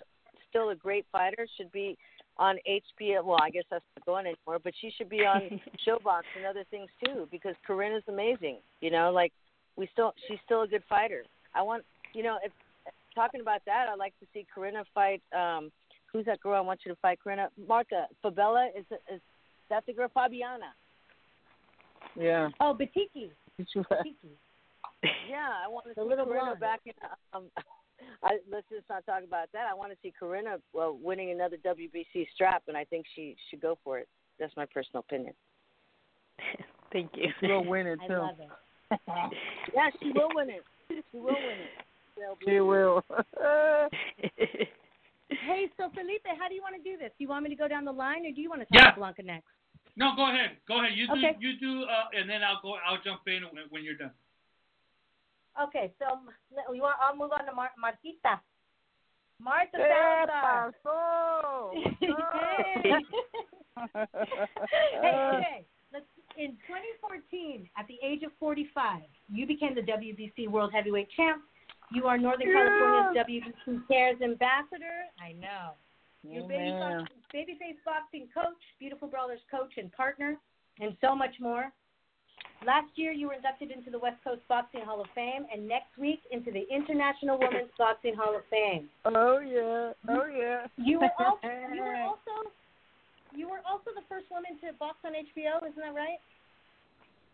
[0.50, 1.98] still a great fighter, should be
[2.38, 3.24] on HBO.
[3.24, 5.42] Well, I guess that's not going anymore, but she should be on
[5.88, 8.58] Showbox and other things too because Corinna's amazing.
[8.82, 9.32] You know, like
[9.78, 11.24] we still, she's still a good fighter.
[11.54, 12.52] I want, you know, if
[13.14, 15.22] talking about that, I'd like to see Corinna fight.
[15.36, 15.72] Um,
[16.12, 16.56] who's that girl?
[16.56, 17.50] I want you to fight Corinna.
[17.68, 19.22] Martha Fabella is is
[19.70, 20.72] that the girl Fabiana?
[22.18, 22.50] Yeah.
[22.60, 23.30] Oh, Bytyqi.
[23.60, 24.14] Bytyqi.
[25.30, 26.60] Yeah, I want to The see little Corinna blonde.
[26.60, 26.94] back in.
[27.34, 27.44] Um,
[28.24, 29.66] I, let's just not talk about that.
[29.70, 33.62] I want to see Corinna well, winning another WBC strap, and I think she should
[33.62, 34.08] go for it.
[34.40, 35.34] That's my personal opinion.
[36.92, 37.30] Thank you.
[37.42, 38.14] She'll win it I too.
[38.14, 38.50] love it.
[39.74, 40.64] Yeah, she will win it.
[40.88, 41.70] She will win it.
[42.18, 43.04] They'll She be- will.
[45.28, 47.10] Hey, so Felipe, how do you want to do this?
[47.18, 48.78] Do you want me to go down the line, or do you want to talk
[48.86, 48.92] Yeah.
[48.92, 49.48] to Blanca next?
[49.98, 50.58] No, go ahead.
[50.68, 50.94] Go ahead.
[50.96, 51.14] You do.
[51.14, 51.36] Okay.
[51.40, 51.84] You do.
[51.84, 52.76] Uh, and then I'll go.
[52.88, 54.12] I'll jump in when, when you're done.
[55.62, 56.06] Okay, so
[56.74, 58.40] you want, I'll move on to Mar- Martita.
[59.40, 60.74] Marta ¿Qué Salazar.
[60.84, 61.72] pasó?
[62.00, 62.94] hey.
[65.02, 65.66] hey.
[65.94, 66.06] Let's,
[66.38, 71.42] in 2014, at the age of 45, you became the WBC World Heavyweight Champ.
[71.92, 75.08] You are Northern California's WBC Cares Ambassador.
[75.22, 75.72] I know.
[76.24, 80.38] Your baby box, babyface boxing coach, Beautiful Brawlers coach and partner,
[80.80, 81.72] and so much more.
[82.64, 85.98] Last year, you were inducted into the West Coast Boxing Hall of Fame, and next
[86.00, 88.88] week into the International Women's Boxing Hall of Fame.
[89.06, 89.92] Oh yeah.
[90.10, 90.68] Oh yeah.
[90.78, 92.52] You were also, you were also
[93.36, 96.20] you were also the first woman to box on HBO, isn't that right?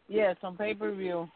[0.10, 1.30] Yes, on pay per view.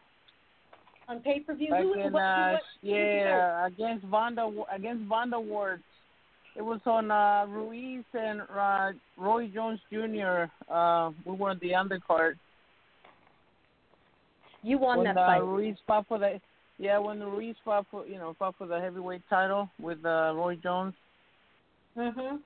[1.08, 1.70] On pay per view.
[1.70, 3.28] Back Who, in, what, uh, what, who did you go?
[3.28, 5.82] yeah, against Vonda against Vonda Ward.
[6.56, 10.46] It was on uh, Ruiz and uh, Roy Jones Jr.
[10.72, 12.34] Uh, we were on the undercard.
[14.66, 15.44] You won when that uh, fight.
[15.44, 16.40] Ruiz fought for the
[16.78, 20.56] yeah when Ruiz fought for you know fought for the heavyweight title with uh, Roy
[20.56, 20.94] Jones.
[21.96, 22.40] Mhm.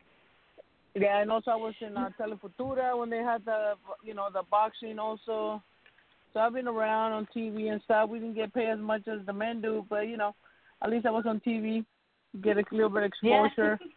[0.94, 3.72] Yeah, and also I was in uh, Telefutura when they had the
[4.04, 5.62] you know the boxing also.
[6.34, 8.10] So I've been around on TV and stuff.
[8.10, 10.34] We didn't get paid as much as the men do, but you know,
[10.82, 11.84] at least I was on TV,
[12.42, 13.48] get a little bit of Yeah.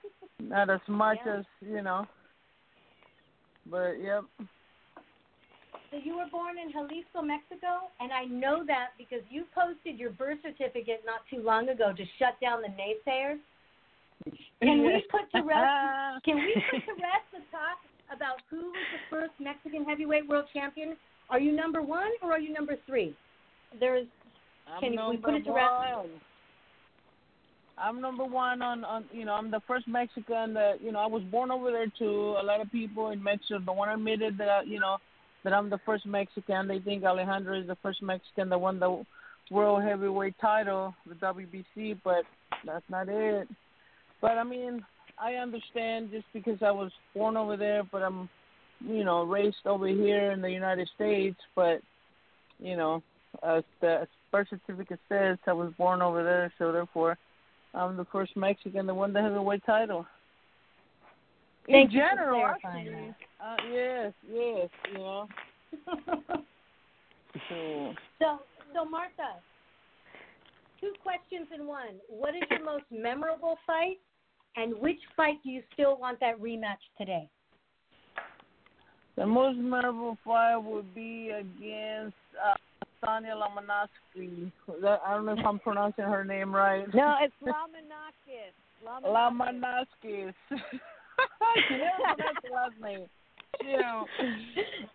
[0.40, 1.40] Not as much Yeah.
[1.40, 2.08] as you know.
[3.70, 4.24] But yep.
[5.94, 10.10] So you were born in Jalisco, Mexico, and I know that because you posted your
[10.10, 13.38] birth certificate not too long ago to shut down the naysayers.
[14.64, 16.26] Can we put to rest?
[16.26, 17.78] Can we put to rest the talk
[18.10, 20.98] about who was the first Mexican heavyweight world champion?
[21.30, 23.16] Are you number one or are you number three?
[23.80, 24.08] There's
[24.74, 25.74] I'm Can we put it to rest?
[25.96, 26.10] one.
[27.78, 31.08] I'm number one on on you know I'm the first Mexican that you know I
[31.08, 32.36] was born over there too.
[32.42, 34.98] A lot of people in Mexico don't want to admit it that you know
[35.44, 36.68] that I'm the first Mexican.
[36.68, 39.04] They think Alejandro is the first Mexican that won the
[39.52, 42.24] world heavyweight title, the WBC, but
[42.66, 43.48] that's not it.
[44.22, 44.86] But I mean,
[45.20, 48.30] I understand just because I was born over there, but I'm
[48.80, 51.82] you know raised over here in the United States, but
[52.60, 53.04] you know
[53.42, 57.18] as the birth certificate says, I was born over there, so therefore,
[57.74, 60.06] I'm the first Mexican that won the heavyweight title.
[61.66, 65.28] Thank In general, actually, uh, yes, yes, you know.
[67.50, 68.40] So, so
[68.76, 69.42] so Martha,
[70.80, 71.98] two questions in one.
[72.08, 73.98] What is your most memorable fight,
[74.56, 77.28] and which fight do you still want that rematch today?
[79.16, 82.56] the most memorable fight would be against uh,
[83.06, 84.52] Sonia Lamanowski.
[84.68, 86.86] I don't know if I'm pronouncing her name right.
[86.94, 88.54] No, it's Lamonakis.
[89.06, 90.34] Lamanowski.
[90.50, 93.06] she never pronounced the last name.
[93.62, 94.08] You know,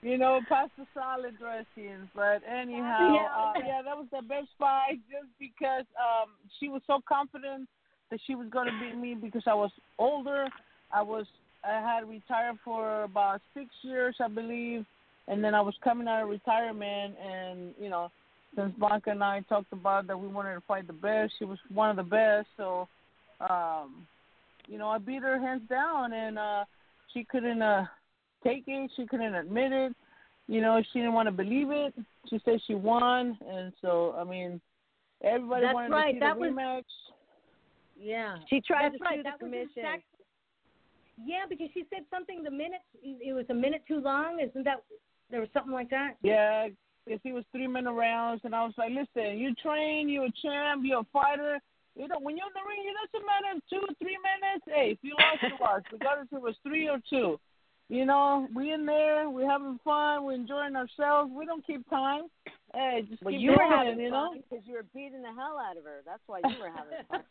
[0.02, 2.08] you know, pasta salad dressings.
[2.14, 3.28] But anyhow, Yeah.
[3.36, 7.68] uh, yeah, that was the best fight just because um she was so confident
[8.10, 10.46] that she was gonna beat me because I was older.
[10.92, 11.26] I was
[11.64, 14.84] I had retired for about six years, I believe,
[15.26, 18.10] and then I was coming out of retirement, and you know,
[18.56, 21.58] since Blanca and I talked about that we wanted to fight the best, she was
[21.72, 22.88] one of the best, so
[23.48, 24.06] um,
[24.66, 26.64] you know, I beat her hands down, and uh,
[27.12, 27.86] she couldn't uh,
[28.44, 28.90] take it.
[28.96, 29.92] She couldn't admit it.
[30.46, 31.94] You know, she didn't want to believe it.
[32.30, 34.60] She said she won, and so I mean,
[35.22, 36.12] everybody That's wanted right.
[36.12, 36.84] to see That the was- rematch.
[38.00, 38.36] Yeah.
[38.48, 39.16] She tried That's to right.
[39.18, 39.72] sue the That was commission.
[39.76, 40.04] exact-
[41.26, 42.42] yeah, because she said something.
[42.44, 44.38] The minute it was a minute too long.
[44.40, 44.82] Isn't that
[45.30, 46.14] there was something like that?
[46.22, 46.68] Yeah,
[47.04, 50.32] because he was three minute rounds, and I was like, listen, you train, you're a
[50.40, 51.58] champ, you're a fighter.
[51.96, 54.64] You know, when you're in the ring, it doesn't matter two, three minutes.
[54.66, 57.40] Hey, if you lost, you lost, regardless if it was three or two.
[57.88, 61.32] You know, we in there, we're having fun, we're enjoying ourselves.
[61.34, 62.24] We don't keep time.
[62.74, 64.34] Hey, just Well, keep you were having you know.
[64.34, 66.00] because you were beating the hell out of her.
[66.04, 67.22] That's why you were having fun.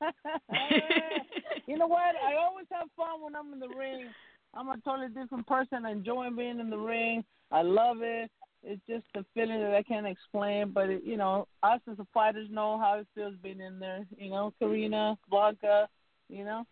[1.67, 2.15] you know what?
[2.25, 4.07] I always have fun when I'm in the ring.
[4.55, 5.85] I'm a totally different person.
[5.85, 7.23] I enjoy being in the ring.
[7.51, 8.31] I love it.
[8.63, 10.71] It's just a feeling that I can't explain.
[10.71, 14.07] But it, you know, us as a fighters know how it feels being in there.
[14.17, 15.87] You know, Carina, Blanca.
[16.29, 16.65] You know.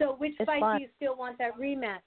[0.00, 0.76] So which It's fight fun.
[0.78, 1.98] do you still want that rematch?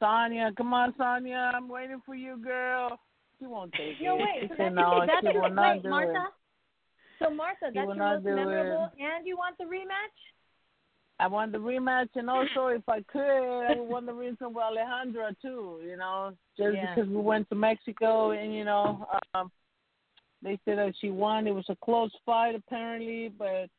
[0.00, 1.52] Sonia, come on, Sonia.
[1.54, 2.98] I'm waiting for you, girl.
[3.38, 4.20] She won't take No, it.
[4.20, 4.40] wait.
[4.42, 5.04] She So said that's no.
[5.06, 6.10] that's she your will not do Martha.
[6.10, 6.32] it.
[7.24, 8.34] So Martha, She that's will your not most do it.
[8.34, 10.18] memorable, and you want the rematch?
[11.20, 13.20] I want the rematch, and also if I could,
[13.66, 15.80] I would want the rematch with Alejandra too.
[15.86, 16.94] You know, just Yeah.
[16.96, 19.52] because we went to Mexico, and you know, um,
[20.42, 21.46] they said that she won.
[21.46, 23.70] It was a close fight apparently, but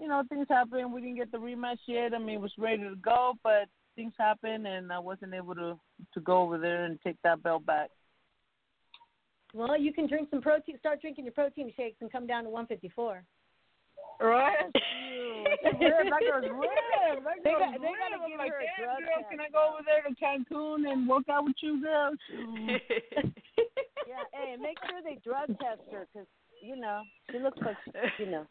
[0.00, 0.92] you know, things happen.
[0.92, 2.14] We didn't get the rematch yet.
[2.14, 5.78] I mean, it was ready to go, but things happened, and I wasn't able to
[6.14, 7.90] to go over there and take that belt back.
[9.52, 10.78] Well, you can drink some protein.
[10.78, 13.22] Start drinking your protein shakes and come down to 154.
[14.22, 14.56] Right?
[14.74, 16.10] She ripped.
[16.10, 16.76] That girl's ripped.
[17.24, 19.48] That They girl's got- they gotta give like, her a "Damn, drug girl, Can I
[19.48, 22.12] go over there to Cancun and work out with you, girl?
[24.10, 26.26] Yeah, hey, make sure they drug test her because
[26.60, 27.76] you know she looks like
[28.18, 28.44] you know.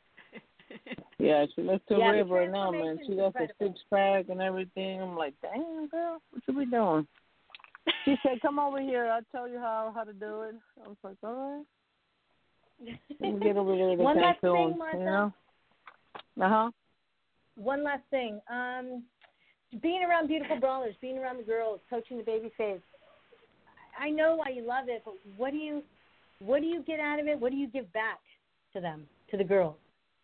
[1.19, 2.97] Yeah, she looks too Yeah, ripped right now, man.
[3.05, 5.01] She got the six pack and everything.
[5.01, 7.07] I'm like, damn, girl, what you be doing?
[8.05, 9.07] She said, "Come over here.
[9.07, 10.55] I'll tell you how how to do it."
[10.85, 11.65] I was like, "All right."
[13.41, 14.97] Get over there to One last thing, Martha.
[14.97, 15.33] You know?
[16.39, 16.71] Uh huh.
[17.55, 18.39] One last thing.
[18.49, 19.03] Um,
[19.81, 22.81] being around beautiful brawlers, being around the girls, coaching the baby face.
[23.99, 25.83] I know why you love it, but what do you
[26.39, 27.39] what do you get out of it?
[27.39, 28.19] What do you give back
[28.73, 29.75] to them, to the girls,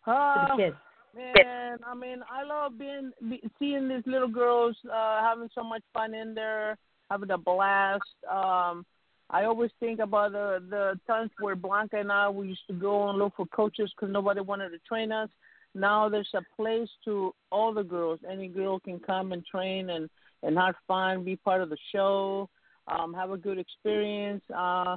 [0.06, 0.76] to Uh, the kids?
[1.14, 5.82] Man, I mean, I love being be, seeing these little girls uh having so much
[5.94, 6.76] fun in there,
[7.10, 8.02] having a blast.
[8.30, 8.84] Um
[9.28, 13.08] I always think about the the times where Blanca and I we used to go
[13.08, 15.30] and look for coaches because nobody wanted to train us.
[15.74, 18.20] Now there's a place to all the girls.
[18.30, 20.10] Any girl can come and train and
[20.42, 22.48] and have fun, be part of the show,
[22.88, 24.44] um, have a good experience.
[24.54, 24.96] Uh,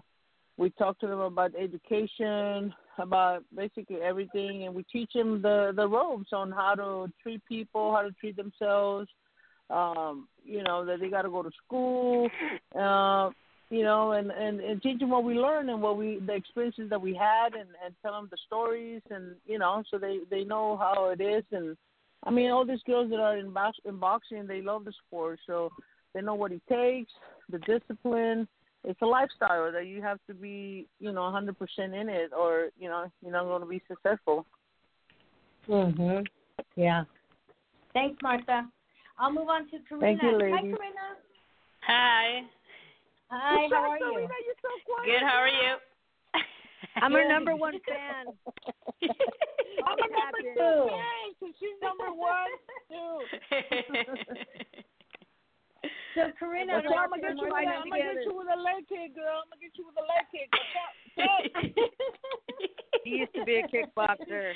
[0.58, 5.88] we talk to them about education, about basically everything, and we teach them the the
[5.88, 9.08] ropes on how to treat people, how to treat themselves.
[9.70, 12.30] Um, you know that they got to go to school.
[12.76, 13.30] Uh,
[13.70, 16.90] you know, and, and and teach them what we learned and what we the experiences
[16.90, 20.44] that we had, and and tell them the stories, and you know, so they they
[20.44, 21.44] know how it is.
[21.52, 21.78] And
[22.24, 25.40] I mean, all these girls that are in box in boxing, they love the sport,
[25.46, 25.70] so
[26.14, 27.12] they know what it takes,
[27.50, 28.48] the discipline.
[28.84, 32.88] It's a lifestyle that you have to be, you know, 100% in it, or you
[32.90, 34.46] know, you're not going to be successful.
[35.68, 36.26] Mhm.
[36.76, 37.04] Yeah.
[37.94, 38.68] Thanks, Martha.
[39.18, 40.18] I'll move on to Carina.
[40.18, 40.54] Thank you, ladies.
[40.54, 40.78] Hi.
[40.78, 41.08] Carina.
[41.82, 42.44] Hi.
[43.30, 43.68] Hi.
[43.70, 44.20] How are you?
[44.20, 44.70] You're so
[45.06, 45.22] Good.
[45.22, 45.76] How are you?
[47.02, 48.28] I'm her number one fan.
[49.86, 52.52] I'm a number two fan, so she's number one
[52.90, 53.28] too.
[56.16, 58.60] So, Carina, Okay, I'm gonna get you with a, I'm gonna get you with a
[58.60, 59.46] leg kick, girl.
[59.46, 60.50] I'm gonna get you with a leg kick.
[63.04, 64.54] he used to be a kickboxer.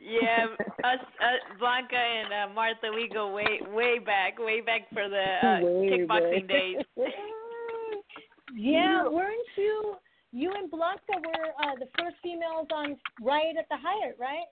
[0.00, 0.46] yeah,
[0.84, 5.24] us, uh, Blanca and uh, Martha, we go way, way back, way back for the
[5.42, 6.56] uh, Way kickboxing back.
[6.56, 6.84] days.
[8.54, 9.96] yeah, weren't you?
[10.32, 14.46] You and Blanca were uh, the first females on Riot at the Hyatt, right?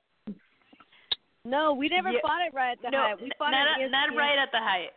[1.44, 2.18] No, we never Yeah.
[2.22, 3.20] fought it right at the no, Hyatt.
[3.22, 4.16] We fought not, at not ESPN.
[4.16, 4.94] right at the Hyatt.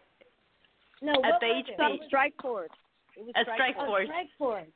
[1.01, 1.69] No, At what the was HP.
[1.69, 1.77] it?
[1.77, 2.69] Some What strike force.
[3.17, 4.67] It was A strike Oh, force Strike Force.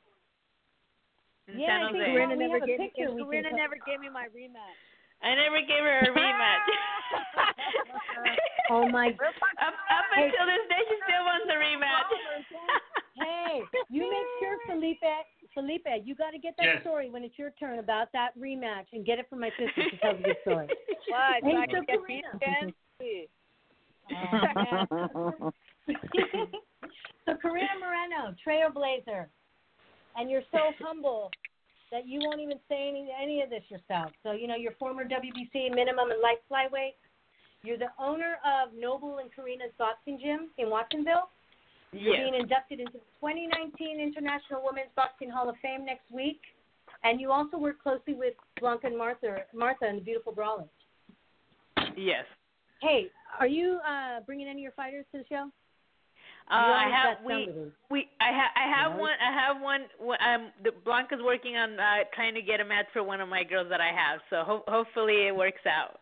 [1.48, 2.12] in Yeah, I San think Jose.
[2.12, 2.86] we're- Carina we never have a gave me.
[2.90, 4.76] picture we can Carina put- never gave me my rematch.
[5.22, 6.66] I never gave her a rematch.
[8.68, 9.08] Oh my!
[9.10, 9.16] up,
[9.62, 10.24] up Hey.
[10.26, 12.10] until this day, she still wants a rematch.
[13.18, 15.00] Hey, you make sure, Felipe.
[15.54, 16.80] Felipe, you got to get that Yes.
[16.82, 19.88] story when it's your turn about that rematch and get it from my sister.
[19.90, 20.68] She tells a good story.
[21.08, 21.40] Why?
[21.40, 22.34] So I can get beat Carina.
[22.34, 22.74] again?
[22.98, 23.28] Please.
[27.26, 29.26] So Carina Moreno, trailblazer,
[30.16, 31.30] and you're so humble
[31.90, 34.12] that you won't even say any any of this yourself.
[34.22, 36.94] So you know, you're former WBC minimum and light flyweight.
[37.62, 41.30] You're the owner of Noble and Carina's Boxing Gym in Watsonville.
[41.92, 42.30] You're yes.
[42.30, 46.40] being inducted into the 2019 International Women's Boxing Hall of Fame next week,
[47.02, 50.68] and you also work closely with Blanca and Martha, Martha and the Beautiful Brawlers.
[51.96, 52.24] Yes.
[52.82, 53.08] Hey,
[53.40, 55.50] are you uh, bringing any of your fighters to the show?
[56.48, 57.72] Uh, I have we somebody.
[57.90, 59.00] we I have I have Yeah.
[59.02, 59.82] one I have one
[60.22, 63.42] um the Blanca's working on uh trying to get a match for one of my
[63.42, 64.20] girls that I have.
[64.30, 65.98] So ho- hopefully it works out.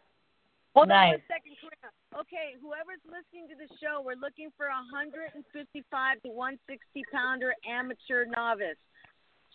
[0.74, 1.10] Hold on Nice.
[1.12, 1.88] one second, Carina.
[2.20, 8.24] Okay, whoever's listening to the show, we're looking for a 155 to 160 pounder amateur
[8.26, 8.76] novice.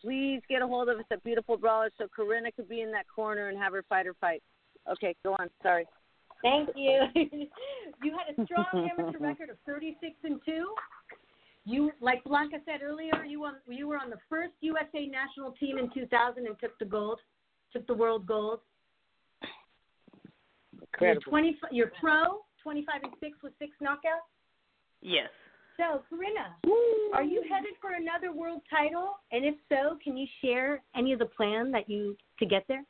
[0.01, 3.05] Please get a hold of us at Beautiful Brawlers so Carina could be in that
[3.13, 4.41] corner and have her fight her fight.
[4.89, 5.49] Okay, go on.
[5.61, 5.85] Sorry.
[6.41, 7.01] Thank you.
[7.15, 10.73] you had a strong amateur record of 36 and two.
[11.65, 15.77] You, like Blanca said earlier, you on, you were on the first USA national team
[15.77, 17.19] in 2000 and took the gold,
[17.73, 18.61] took the world gold.
[21.01, 24.27] You're 20, you're pro, 25 and six with six knockouts.
[25.01, 25.29] Yes.
[25.77, 26.55] So, Carina,
[27.13, 29.11] are you headed for another world title?
[29.31, 32.83] And if so, can you share any of the plan that you to get there?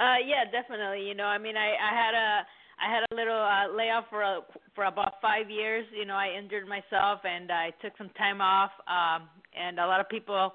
[0.00, 1.06] Uh yeah, definitely.
[1.06, 2.46] You know, I mean I I had a
[2.80, 4.40] I had a little uh, layoff for a,
[4.74, 5.84] for about five years.
[5.92, 8.70] You know, I injured myself and I took some time off.
[8.86, 10.52] Um, and a lot of people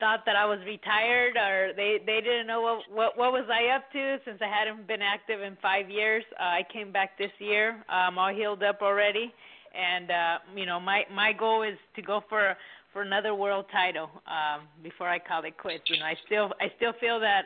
[0.00, 3.76] thought that I was retired or they they didn't know what what what was I
[3.76, 6.24] up to since I hadn't been active in five years.
[6.40, 7.84] Uh, I came back this year.
[7.88, 9.32] I'm all healed up already,
[9.76, 12.56] and uh, you know my my goal is to go for
[12.92, 15.84] for another world title um, before I call it quits.
[15.86, 17.42] You know, I still I still feel that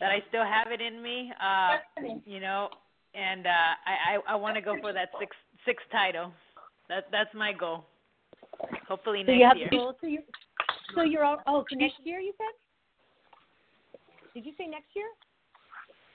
[0.00, 1.32] that I still have it in me.
[1.40, 1.78] Uh,
[2.26, 2.68] you know,
[3.14, 6.32] and uh, I I, I want to go for that sixth sixth title.
[6.88, 7.84] That that's my goal.
[8.88, 9.68] Hopefully So next you have year.
[9.70, 9.94] the goal.
[10.00, 10.22] So you're,
[10.94, 12.54] so you're all, oh, for next year, you said?
[14.34, 15.06] Did you say next year?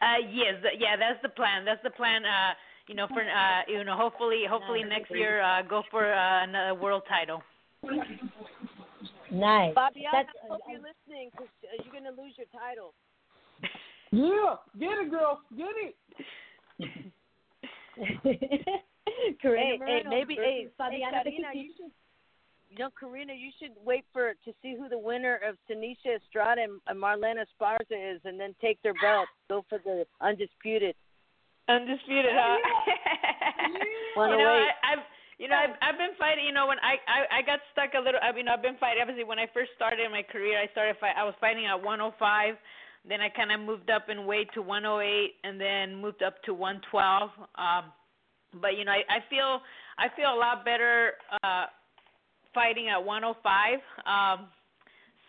[0.02, 1.66] Uh, yes, yeah, that's the plan.
[1.66, 2.24] That's the plan.
[2.24, 2.54] Uh,
[2.88, 6.80] you know, for uh, you know, hopefully, hopefully next year, uh, go for uh, another
[6.80, 7.42] world title.
[9.32, 9.76] Nice.
[9.76, 12.94] Fabiana, That's- I hope you're listening because uh, you're going to lose your title.
[14.12, 15.96] Yeah, get it, girl, get it.
[19.42, 21.92] Carina Hey, hey, Hey, maybe hey, Fabiana hey, Carina, you should.
[22.70, 26.62] You know, Carina, you should wait for to see who the winner of Seniesa Estrada
[26.62, 29.28] and and Marlena Esparza is, and then take their belt.
[29.50, 30.94] Go for the undisputed.
[31.68, 32.58] Undisputed, huh?
[34.16, 34.70] Wanna you know, wait?
[34.86, 35.04] I, I've
[35.40, 36.46] you know I've I've been fighting.
[36.46, 38.22] You know, when I I I got stuck a little.
[38.22, 39.02] I mean, I've been fighting.
[39.02, 41.18] Obviously, when I first started my career, I started fight.
[41.18, 42.54] I was fighting at 105.
[43.08, 46.54] Then I kind of moved up in weight to 108, and then moved up to
[46.54, 47.30] 112.
[47.56, 47.92] Um,
[48.62, 49.62] but you know, I, I feel
[49.98, 51.66] I feel a lot better uh,
[52.54, 53.80] fighting at 105.
[54.06, 54.48] Um,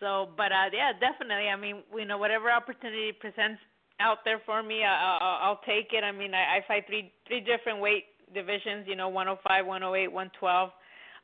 [0.01, 1.49] so, but uh, yeah, definitely.
[1.49, 3.61] I mean, you know, whatever opportunity presents
[4.01, 6.03] out there for me, I, I'll, take it.
[6.03, 8.87] I mean, I, I fight three three different weight divisions.
[8.89, 10.71] You know, 105, 108, 112.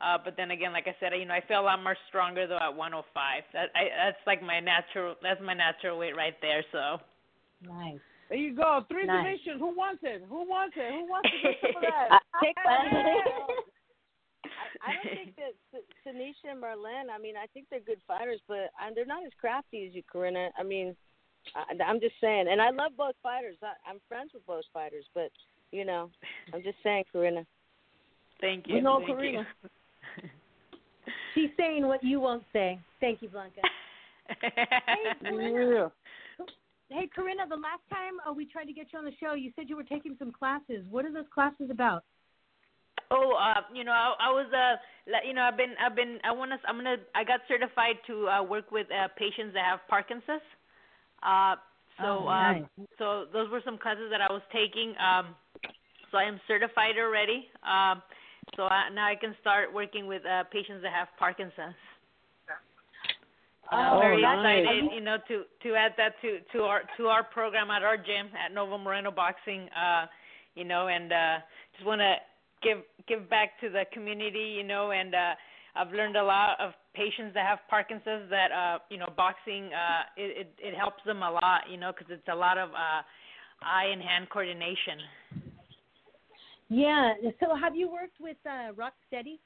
[0.01, 2.47] Uh, but then again, like I said, you know, I feel a lot more stronger
[2.47, 3.42] though at 105.
[3.53, 5.14] That I, that's like my natural.
[5.22, 6.62] That's my natural weight right there.
[6.72, 6.99] So.
[7.66, 7.99] Nice.
[8.28, 8.84] There you go.
[8.90, 9.38] Three Nice.
[9.38, 9.61] divisions.
[9.61, 10.22] Who wants it?
[10.28, 10.92] Who wants it?
[10.92, 12.09] Who wants to get some of that?
[12.11, 12.70] I think Uh,
[14.44, 17.09] I, I don't think that S- Seniesa and Marlen.
[17.14, 20.03] I mean, I think they're good fighters, but uh, they're not as crafty as you,
[20.11, 20.51] Carina.
[20.59, 20.94] I mean,
[21.55, 23.57] I, I'm just saying, and I love both fighters.
[23.62, 25.30] I, I'm friends with both fighters, but
[25.72, 26.11] you know,
[26.53, 27.47] I'm just saying, Carina.
[28.40, 28.82] Thank We you.
[28.82, 29.47] know Thank Carina.
[29.62, 29.68] you.
[31.37, 32.80] She's saying what you won't say.
[33.01, 33.61] Thank you, Blanca.
[35.22, 35.89] Yeah.
[36.89, 39.51] Hey, Carina, the last time uh, we tried to get you on the show, you
[39.57, 40.87] said you were taking some classes.
[40.89, 42.05] What are those classes about?
[43.11, 44.76] Oh, uh, you know, I, I was uh,
[45.26, 48.28] you know, I've been, I've been, I want to, I'm gonna, I got certified to
[48.28, 50.43] uh, work with uh, patients that have Parkinson's.
[51.22, 51.57] Uh,
[51.99, 52.89] so, Oh, um, nice.
[52.99, 54.95] so those were some classes that I was taking.
[54.99, 55.34] Um,
[56.11, 57.49] so I am certified already.
[57.66, 58.03] Um,
[58.55, 61.74] so I, now I can start working with uh, patients that have Parkinson's.
[63.70, 64.62] I'm Oh, very nice.
[64.62, 67.97] excited, you know, to to add that to to our to our program at our
[67.97, 69.68] gym at Noble Moreno Boxing.
[69.74, 70.07] Uh,
[70.55, 71.38] you know, and uh,
[71.74, 72.14] just want to
[72.62, 72.78] give
[73.09, 75.34] give back to the community, you know, and uh,
[75.74, 80.03] I've learned a lot of patients that have Parkinson's that uh, you know, boxing uh,
[80.16, 83.03] it, it it helps them a lot, you know, because it's a lot of uh,
[83.62, 84.99] eye and hand coordination.
[86.69, 87.14] Yeah.
[87.41, 89.39] So, have you worked with uh, Rocksteady,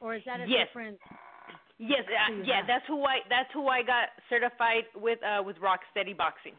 [0.00, 0.66] or is that a Yes.
[0.68, 0.98] different?
[1.78, 2.66] Yes, Who uh, yeah, have?
[2.66, 6.52] that's who I that's who I got certified with uh with Rocksteady Boxing.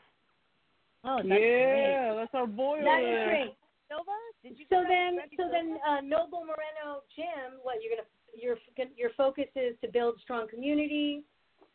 [1.04, 2.16] Oh, that's yeah, great.
[2.18, 3.26] that's our boy That is there.
[3.26, 3.54] great.
[3.92, 4.66] Nova, did you?
[4.70, 7.60] So then, so then, uh, Noble Moreno Gym.
[7.62, 8.58] What you're gonna your
[8.98, 11.24] your focus is to build strong community,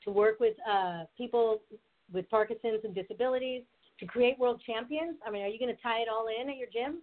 [0.05, 1.61] to work with uh, people
[2.12, 3.62] with Parkinson's and disabilities,
[4.01, 5.16] to create world champions.
[5.27, 7.03] I mean, are you gonna tie it all in at your gym?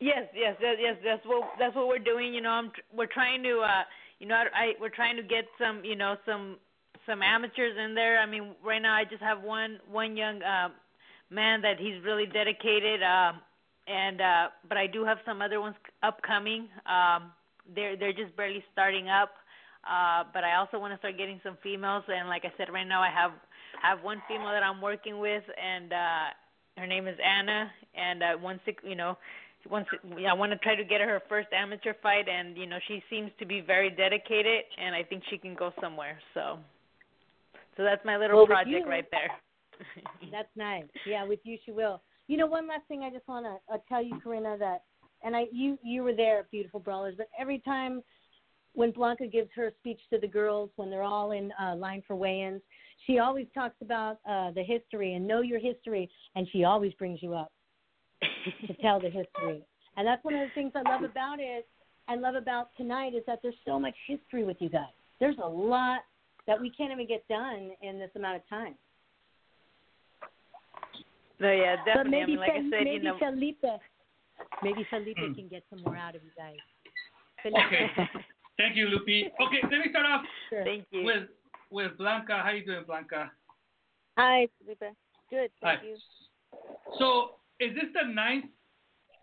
[0.00, 0.96] Yes, yes, yes.
[1.04, 2.34] That's what that's what we're doing.
[2.34, 3.82] You know, I'm we're trying to, uh,
[4.18, 6.56] you know, I, we're trying to get some, you know, some
[7.06, 8.18] some amateurs in there.
[8.20, 10.68] I mean, right now I just have one one young uh,
[11.30, 13.40] man that he's really dedicated, um,
[13.86, 16.68] and uh, but I do have some other ones upcoming.
[16.86, 17.32] Um,
[17.74, 19.30] they're they're just barely starting up.
[19.88, 22.86] Uh, but I also want to start getting some females, and like I said, right
[22.86, 23.32] now I have
[23.82, 26.26] have one female that I'm working with, and uh,
[26.78, 29.16] her name is Anna, and uh, once it, you know
[29.70, 29.86] once
[30.26, 33.30] I want to try to get her first amateur fight, and you know she seems
[33.38, 36.18] to be very dedicated, and I think she can go somewhere.
[36.34, 36.58] So,
[37.76, 39.30] so that's my little Well, project you- right there.
[40.32, 40.84] That's nice.
[41.06, 42.02] Yeah, with you she will.
[42.26, 44.82] You know, one last thing I just want to uh, tell you, Carina, that
[45.22, 48.02] and I you you were there at Beautiful Brawlers, but every time
[48.74, 52.14] when Blanca gives her speech to the girls when they're all in uh, line for
[52.14, 52.60] weigh-ins,
[53.06, 57.22] she always talks about uh, the history and know your history, and she always brings
[57.22, 57.50] you up
[58.66, 59.62] to tell the history.
[59.96, 61.66] And that's one of the things I love about it
[62.08, 64.92] and love about tonight is that there's so much history with you guys.
[65.20, 66.00] There's a lot
[66.46, 68.74] that we can't even get done in this amount of time.
[71.40, 72.10] no, yeah, But definitely.
[72.10, 73.64] maybe I mean, like Fel- I said, maybe you know, Felipe,
[74.62, 75.32] maybe Felipe Hmm.
[75.34, 76.56] can get some more out of you guys.
[77.46, 77.90] Okay.
[78.56, 79.26] Thank you, Lupi.
[79.40, 80.64] Okay, let me start off Sure.
[80.64, 81.04] thank you.
[81.04, 81.28] with
[81.70, 82.40] with Blanca.
[82.42, 83.30] How you doing, Blanca?
[84.16, 84.80] Hi, Felipe.
[85.30, 85.86] Good, thank Hi.
[85.86, 85.96] you.
[86.98, 88.46] So, is this the ninth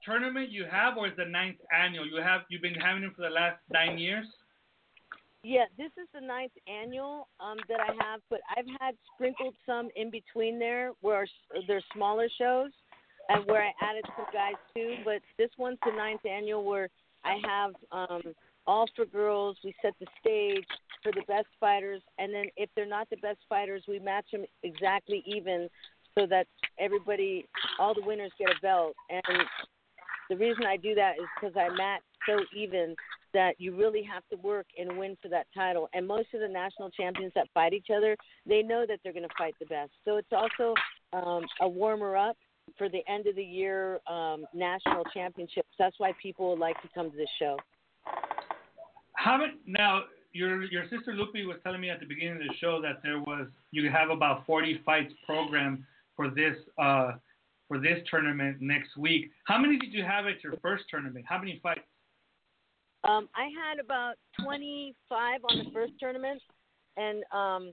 [0.04, 2.06] tournament you have, or is the ninth annual?
[2.06, 4.26] You have you've been having them for the last nine years.
[5.44, 9.90] Yeah, this is the ninth annual um, that I have, but I've had sprinkled some
[9.96, 11.28] in between there where
[11.68, 12.72] there's smaller shows
[13.30, 14.96] and where I added some guys too.
[15.06, 16.90] But this one's the ninth annual where
[17.24, 18.34] I have um,
[18.66, 19.58] all for girls.
[19.64, 20.66] We set the stage
[21.04, 24.46] for the best fighters, and then if they're not the best fighters, we match them
[24.64, 25.70] exactly even
[26.18, 26.48] so that
[26.80, 27.46] everybody,
[27.80, 28.96] all the winners get a belt.
[29.10, 29.40] And
[30.30, 32.96] the reason I do that is because I match so even
[33.34, 35.90] that you really have to work and win for that title.
[35.94, 38.16] And most of the national champions that fight each other,
[38.48, 39.92] they know that they're going to fight the best.
[40.06, 40.74] So it's also
[41.12, 42.38] um, a warmer up
[42.78, 45.68] for the end of the year um, national championships.
[45.78, 47.58] That's why people like to come to this show.
[49.68, 50.04] Now?
[50.32, 53.20] Your your sister Lupi was telling me at the beginning of the show that there
[53.20, 55.82] was you have about 40 fights programmed
[56.16, 57.14] for this uh,
[57.68, 59.32] for this tournament next week.
[59.46, 61.26] How many did you have at your first tournament?
[61.28, 61.82] How many fights?
[63.04, 66.42] Um, I had about 25 on the first tournament,
[66.98, 67.72] and um,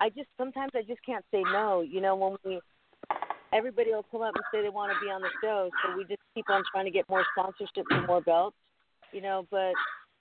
[0.00, 1.82] I just sometimes I just can't say no.
[1.82, 2.60] You know, when we
[3.52, 6.04] everybody will come up and say they want to be on the show, so we
[6.04, 8.56] just keep on trying to get more sponsorship and more belts.
[9.12, 9.72] You know, but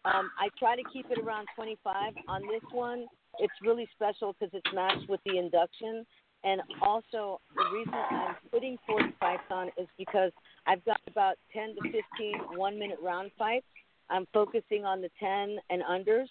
[0.06, 2.14] um, I try to keep it around 25.
[2.28, 3.08] On this one,
[3.40, 6.06] it's really special because it's matched with the induction.
[6.46, 10.32] And also, the reason I'm putting 40 fights on is because
[10.68, 13.66] I've got about 10 to 15 one minute round fights.
[14.12, 16.28] I'm focusing on the 10 and unders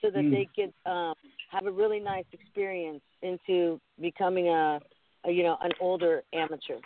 [0.00, 0.30] so that Mm.
[0.30, 1.14] they could um,
[1.50, 4.80] have a really nice experience into becoming a,
[5.24, 6.78] a, you know, an older amateur.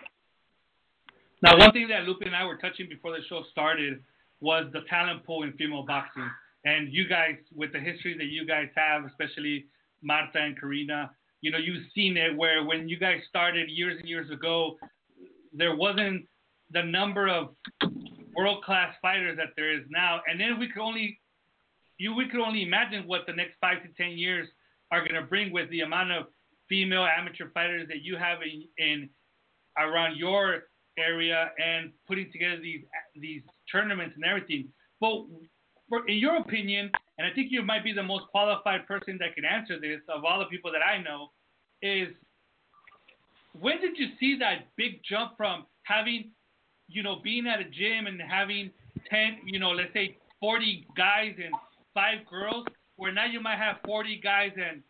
[1.43, 4.03] Now, one thing that Lupi and I were touching before the show started
[4.41, 6.29] was the talent pool in female boxing.
[6.65, 9.67] And you guys, with the history that you guys have, especially
[10.01, 11.11] Marta and Carina,
[11.45, 14.79] you know, you've seen it where when you guys started years and years ago,
[15.53, 16.27] there wasn't
[16.71, 17.51] the number of
[18.35, 20.23] world class fighters that there is now.
[20.27, 21.21] And then we could only
[21.99, 24.49] you we could only imagine what the next five to ten years
[24.91, 26.29] are gonna bring with the amount of
[26.67, 29.11] female amateur fighters that you have in, in
[29.77, 30.63] around your
[30.99, 32.85] area and putting together these
[33.17, 34.71] these tournaments and everything.
[34.99, 35.27] But
[35.91, 39.35] for, in your opinion, and I think you might be the most qualified person that
[39.35, 41.31] can answer this of all the people that I know,
[41.85, 42.09] is
[43.61, 46.31] when did you see that big jump from having,
[46.89, 48.71] you know, being at a gym and having
[49.09, 51.55] ten, you know, let's say forty guys and
[51.93, 52.67] five girls,
[52.97, 54.83] where now you might have forty guys and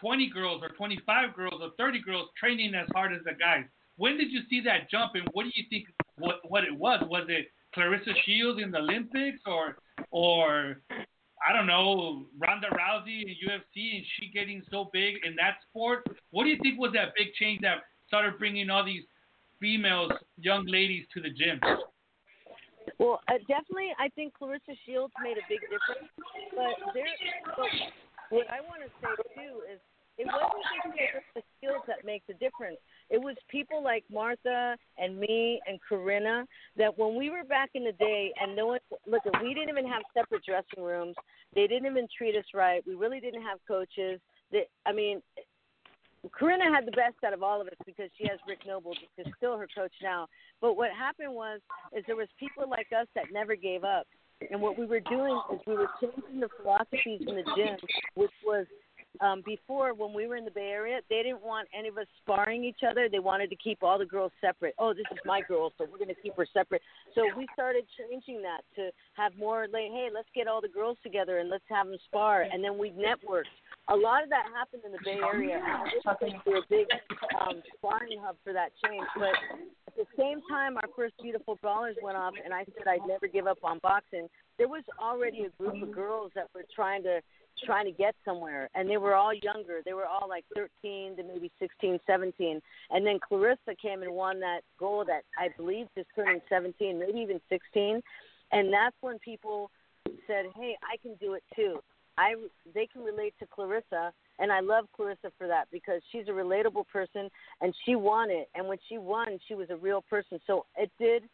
[0.00, 3.64] 20 girls or 25 girls or 30 girls training as hard as the guys.
[3.96, 5.86] When did you see that jump and what do you think
[6.18, 7.04] what what it was?
[7.08, 9.76] Was it Claressa Shields in the Olympics or
[10.10, 10.80] or
[11.46, 16.06] I don't know, Ronda Rousey in UFC and she getting so big in that sport?
[16.30, 19.02] What do you think was that big change that started bringing all these
[19.60, 21.58] females, young ladies to the gym?
[22.98, 26.10] Well, uh, definitely, I think Claressa Shields made a big difference.
[26.54, 27.06] But there,
[27.56, 27.70] but
[28.30, 29.78] what I want to say too is,
[30.18, 32.78] it wasn't just Claressa Shields that makes a difference.
[33.12, 36.46] It was people like Martha and me and Carina
[36.78, 39.86] that when we were back in the day, and no one look, we didn't even
[39.86, 41.14] have separate dressing rooms.
[41.54, 42.82] They didn't even treat us right.
[42.86, 44.18] We really didn't have coaches.
[44.50, 45.20] That I mean,
[46.32, 49.26] Carina had the best out of all of us because she has Rick Noble, who's
[49.36, 50.26] still her coach now.
[50.62, 51.60] But what happened was,
[51.94, 54.06] is there was people like us that never gave up,
[54.50, 57.76] and what we were doing is we were changing the philosophies in the gym,
[58.14, 58.66] which was
[59.20, 62.06] um, before when we were in the Bay Area, they didn't want any of us
[62.22, 63.08] sparring each other.
[63.10, 64.74] They wanted to keep all the girls separate.
[64.78, 66.82] Oh, this is my girl, so we're going to keep her separate.
[67.14, 70.96] So we started changing that to have more like, hey, let's get all the girls
[71.02, 73.52] together and let's have them spar, and then we networked.
[73.88, 75.56] A lot of that happened in the Bay Area.
[75.56, 75.82] and I
[76.22, 76.86] wish we were a big
[77.40, 79.34] um, sparring hub for that change, but
[79.88, 83.26] at the same time, our first beautiful brawlers went off, and I said I'd never
[83.26, 84.28] give up on boxing.
[84.56, 87.20] There was already a group of girls that were trying to
[87.64, 88.68] trying to get somewhere.
[88.74, 89.80] And they were all younger.
[89.84, 92.60] They were all like 13 to maybe 16 17
[92.90, 97.18] and then claressa came and won that gold at i believe just turning 17 maybe
[97.18, 98.00] even 16
[98.52, 99.70] and that's when people
[100.26, 101.78] said hey i can do it too.
[102.18, 102.34] I
[102.74, 106.86] they can relate to claressa and i love claressa for that because she's a relatable
[106.88, 107.28] person
[107.60, 108.48] and she won it.
[108.54, 110.38] And when she won she was a real person.
[110.46, 111.24] So it did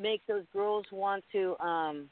[0.00, 2.08] make those girls want to um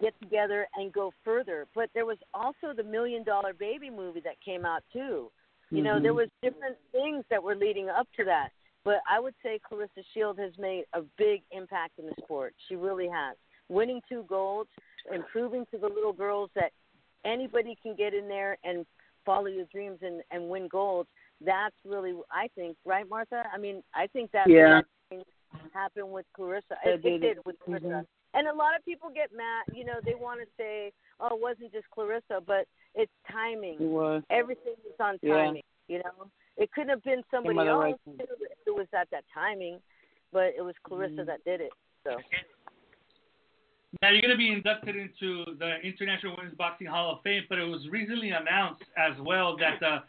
[0.00, 1.66] get together and go further.
[1.74, 5.30] But there was also the Million Dollar Baby movie that came out too.
[5.70, 8.48] You know, there was different things that were leading up to that.
[8.84, 12.54] But I would say Claressa Shield has made a big impact in the sport.
[12.68, 13.36] She really has.
[13.68, 14.70] Winning two golds,
[15.12, 16.72] improving to the little girls that
[17.26, 18.86] anybody can get in there and
[19.26, 21.10] follow your dreams and, and win golds.
[21.44, 23.44] That's really, I think, right, Martha?
[23.52, 24.80] I mean, I think that's Yeah.
[25.74, 26.76] happened with Claressa.
[26.84, 27.38] It It, did.
[27.44, 27.82] with Claressa.
[27.82, 28.06] Mhm.
[28.34, 29.64] And a lot of people get mad.
[29.74, 33.80] You know, they want to say, "Oh, it wasn't just Claressa," but it's timing.
[33.80, 34.22] It was.
[34.30, 35.34] Everything is on Yeah.
[35.34, 35.64] timing.
[35.88, 39.24] You know, it couldn't have been somebody else right too if it was at that
[39.32, 39.80] timing,
[40.32, 41.26] but it was Claressa Mhm.
[41.26, 41.72] that did it.
[42.04, 42.20] So
[44.02, 47.58] Now you're going to be inducted into the International Women's Boxing Hall of Fame, but
[47.58, 50.02] it was recently announced as well that the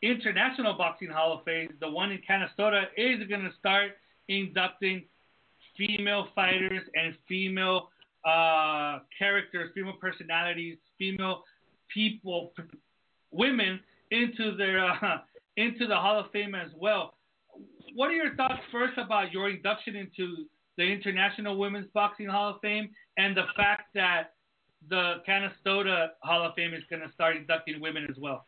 [0.00, 3.98] International Boxing Hall of Fame, the one in Canastota, is going to start
[4.28, 5.06] inducting
[5.78, 7.88] female fighters and female
[8.26, 11.44] uh, characters, female personalities, female
[11.92, 12.52] people,
[13.30, 15.18] women into their uh,
[15.56, 17.14] into the Hall of Fame as well.
[17.94, 22.60] What are your thoughts first about your induction into the International Women's Boxing Hall of
[22.60, 24.34] Fame and the fact that
[24.88, 28.46] the Canastota Hall of Fame is going to start inducting women as well?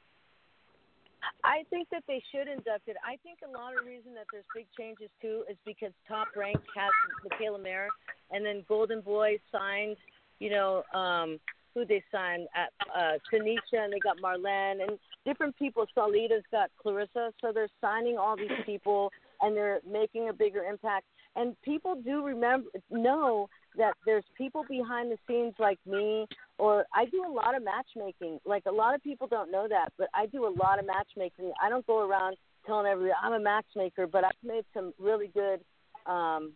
[1.45, 2.97] I think that they should induct it.
[3.05, 6.59] I think a lot of reason that there's big changes too is because Top Rank
[6.77, 6.93] has
[7.25, 7.89] Mikaela Mayer,
[8.31, 9.97] and then Golden Boy signed,
[10.39, 11.39] you know, um,
[11.75, 15.87] who they signed at uh, Seniesa, and they got Marlen, and different people.
[15.97, 19.11] Salita's got Claressa, so they're signing all these people,
[19.41, 21.07] and they're making a bigger impact.
[21.37, 26.27] And people do remember know that there's people behind the scenes like me
[26.59, 28.41] or I do a lot of matchmaking.
[28.45, 31.53] Like a lot of people don't know that, but I do a lot of matchmaking.
[31.63, 35.61] I don't go around telling everybody I'm a matchmaker, but I've made some really good
[36.07, 36.53] um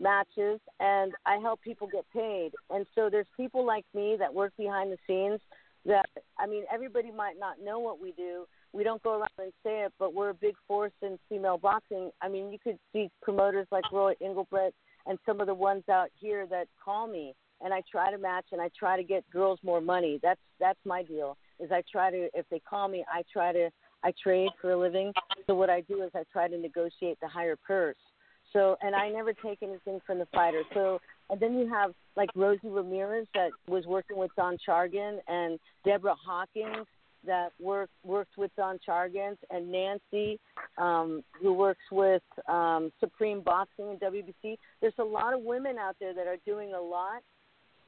[0.00, 2.50] matches and I help people get paid.
[2.70, 5.40] And so there's people like me that work behind the scenes
[5.86, 6.06] that
[6.38, 8.46] I mean everybody might not know what we do.
[8.72, 12.10] We don't go around and say it, but we're a big force in female boxing.
[12.22, 14.72] I mean, you could see promoters like Roy Englebrecht
[15.06, 18.46] and some of the ones out here that call me and I try to match
[18.52, 20.18] and I try to get girls more money.
[20.22, 21.36] That's that's my deal.
[21.60, 23.70] Is I try to if they call me, I try to
[24.04, 25.12] I trade for a living.
[25.46, 27.96] So what I do is I try to negotiate the higher purse.
[28.52, 30.62] So and I never take anything from the fighter.
[30.74, 31.00] So
[31.30, 36.16] and then you have like Rosie Ramirez that was working with Don Chargin and Deborah
[36.26, 36.86] Hawkins
[37.26, 40.38] that worked worked with Don Chargin's and Nancy,
[40.78, 44.56] um, who works with um, Supreme Boxing and WBC.
[44.80, 47.22] There's a lot of women out there that are doing a lot,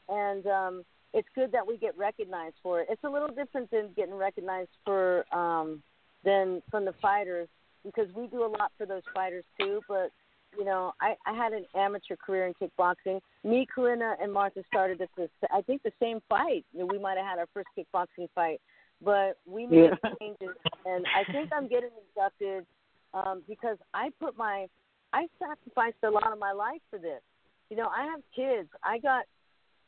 [0.08, 2.88] and um, it's good that we get recognized for it.
[2.90, 5.82] It's a little different than getting recognized for um,
[6.24, 7.48] than from the fighters
[7.84, 9.80] because we do a lot for those fighters too.
[9.88, 10.10] But
[10.56, 13.20] you know, I, I had an amateur career in kickboxing.
[13.42, 16.64] Me, Carina, and Martha started the I think the same fight.
[16.72, 18.60] We might have had our first kickboxing fight
[19.04, 20.10] but we made Yeah.
[20.20, 22.66] changes, and I think I'm getting inducted
[23.12, 24.68] um, because I put my
[25.12, 27.22] I sacrificed a lot of my life for this.
[27.70, 28.68] You know, I have kids.
[28.82, 29.24] I got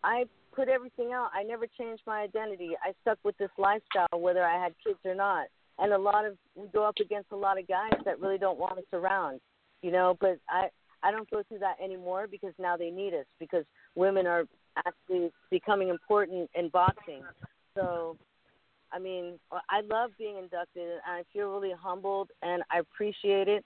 [0.04, 1.30] I put everything out.
[1.34, 2.70] I never changed my identity.
[2.82, 5.48] I stuck with this lifestyle whether I had kids or not.
[5.78, 8.58] And a lot of we go up against a lot of guys that really don't
[8.58, 9.40] want us around.
[9.82, 10.68] You know, but I
[11.02, 13.64] I don't go through that anymore because now they need us because
[13.94, 14.44] women are
[14.86, 17.22] actually becoming important in boxing.
[17.76, 18.16] So
[18.96, 23.62] I mean, I love being inducted, and I feel really humbled, and I appreciate it.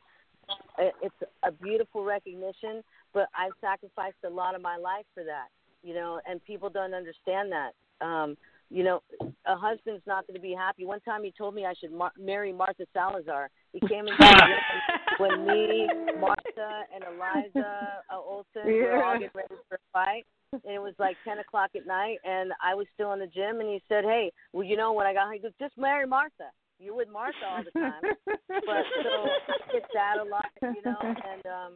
[0.77, 5.49] It- It's a beautiful recognition, but I've sacrificed a lot of my life for that,
[5.83, 7.75] you know, and people don't understand that.
[8.01, 8.37] Um,
[8.71, 9.03] you know,
[9.47, 10.85] a husband's not going to be happy.
[10.85, 13.51] One time he told me I should mar- marry Martha Salazar.
[13.73, 14.17] He came gym
[15.19, 20.63] when me, Martha, and Eliza uh, Olsen were all getting ready for a fight and
[20.65, 23.69] it was like ten o'clock at night and I was still in the gym and
[23.69, 26.51] he said, Hey, well you know when I got home he goes, Just marry Martha.
[26.79, 28.03] You're with Martha all the time.
[28.47, 31.73] but so I get that a lot, you know, and um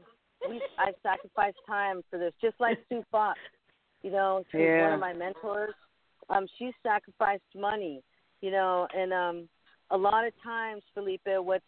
[0.48, 2.32] we I sacrificed time for this.
[2.40, 3.38] Just like Sue Fox.
[4.02, 5.74] You know, she's one of my mentors.
[6.28, 8.02] Um, she sacrificed money,
[8.40, 9.48] you know, and um
[9.90, 11.64] a lot of times, Felipe, what's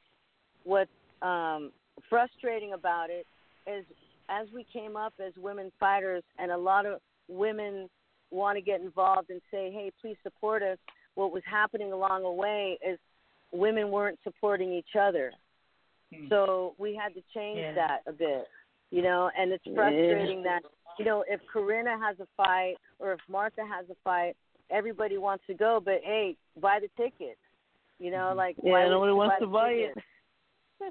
[0.65, 0.91] what's
[1.23, 1.71] um
[2.11, 3.27] frustrating about it
[3.67, 3.85] is
[4.29, 7.89] as we came up as women fighters and a lot of women
[8.31, 10.79] want to get involved and say, Hey, please support us,
[11.15, 12.99] what was happening along the way is
[13.53, 15.33] women weren't supporting each other.
[16.15, 16.29] Hmm.
[16.29, 17.75] So we had to change Yeah.
[17.75, 18.47] that a bit.
[18.91, 20.63] You know, and it's frustrating that,
[20.99, 24.37] you know, if Carina has a fight or if Martha has a fight,
[24.71, 27.37] everybody wants to go, but hey, buy the ticket.
[27.99, 29.97] You know, like Yeah, nobody wants to buy ticket?
[29.97, 30.05] it.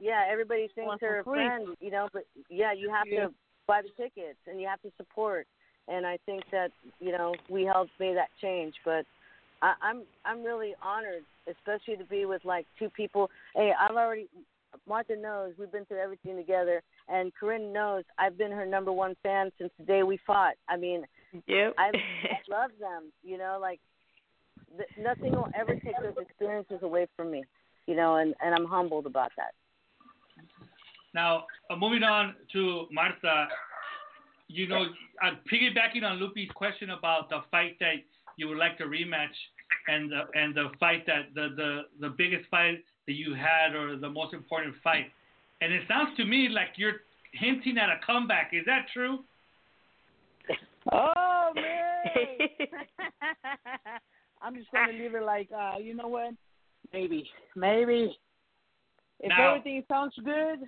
[0.01, 3.27] Yeah, everybody thinks they're a friend, you know, but yeah, you have Yeah.
[3.27, 3.33] to
[3.67, 5.47] buy the tickets and you have to support.
[5.87, 8.73] And I think that you know we helped make that change.
[8.83, 9.05] But
[9.61, 13.29] I, I'm I'm really honored, especially to be with like two people.
[13.55, 14.27] Hey, I've already
[14.87, 19.15] Martha knows we've been through everything together, and Corinne knows I've been her number one
[19.23, 20.55] fan since the day we fought.
[20.67, 21.05] I mean,
[21.47, 21.73] Yep.
[21.77, 23.11] I, I love them.
[23.23, 23.79] You know, like
[24.75, 27.43] th- nothing will ever take those experiences away from me.
[27.87, 29.53] You know, and and I'm humbled about that.
[31.15, 33.47] Now, uh, moving on to Martha,
[34.49, 34.83] you know,
[35.23, 38.03] uh, piggybacking on Lupi's question about the fight that
[38.35, 39.33] you would like to rematch,
[39.87, 43.95] and the and the fight that the the the biggest fight that you had or
[43.95, 45.05] the most important fight,
[45.61, 46.99] and it sounds to me like you're
[47.31, 48.51] hinting at a comeback.
[48.51, 49.19] Is that true?
[50.91, 52.49] Oh man!
[54.41, 56.33] I'm just gonna leave it like, uh, you know what?
[56.91, 58.17] Maybe, maybe.
[59.21, 60.59] If Now- everything sounds good,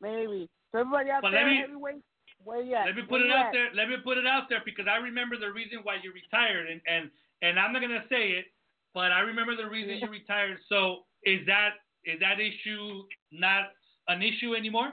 [0.00, 0.48] maybe.
[0.72, 2.02] So everybody out But there, let me- heavyweight,
[2.44, 2.86] where you at?
[2.86, 3.52] Let me put Where it out at?
[3.52, 3.68] there.
[3.74, 6.80] Let me put it out there because I remember the reason why you retired, and
[6.86, 7.10] and
[7.42, 8.46] and I'm not gonna say it,
[8.94, 10.58] but I remember the reason you retired.
[10.68, 11.70] So is that
[12.04, 13.72] is that issue not
[14.08, 14.92] an issue anymore?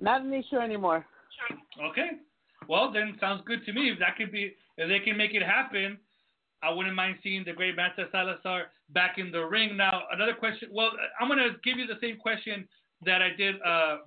[0.00, 1.04] Not an issue anymore.
[1.82, 2.10] Okay.
[2.68, 3.90] Well, then sounds good to me.
[3.90, 5.98] If that could be, if they can make it happen,
[6.62, 9.76] I wouldn't mind seeing the great Marta Salazar back in the ring.
[9.76, 10.68] Now, another question.
[10.72, 10.90] Well,
[11.20, 12.68] I'm gonna give you the same question
[13.04, 13.98] that I did, uh,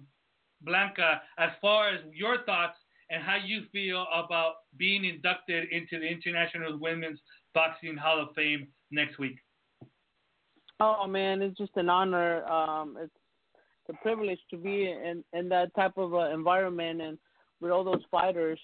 [0.62, 2.78] Blanca, as far as your thoughts
[3.10, 7.20] and how you feel about being inducted into the International Women's
[7.54, 9.38] Boxing Hall of Fame next week.
[10.80, 12.44] Oh man, it's just an honor.
[12.46, 13.14] Um, it's
[13.90, 17.18] a privilege to be in in that type of uh, environment and
[17.60, 18.60] with all those fighters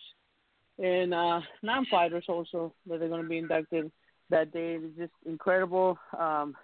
[0.79, 3.91] and uh, non-fighters also that are going to be inducted
[4.29, 4.79] that day.
[4.81, 5.97] It's just incredible.
[6.17, 6.55] Um,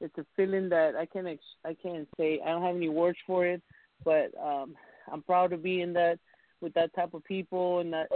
[0.00, 2.40] it's a feeling that I can't ex- I can't say.
[2.44, 3.62] I don't have any words for it,
[4.04, 4.74] but um,
[5.12, 6.18] I'm proud to be in that
[6.60, 8.08] with that type of people and that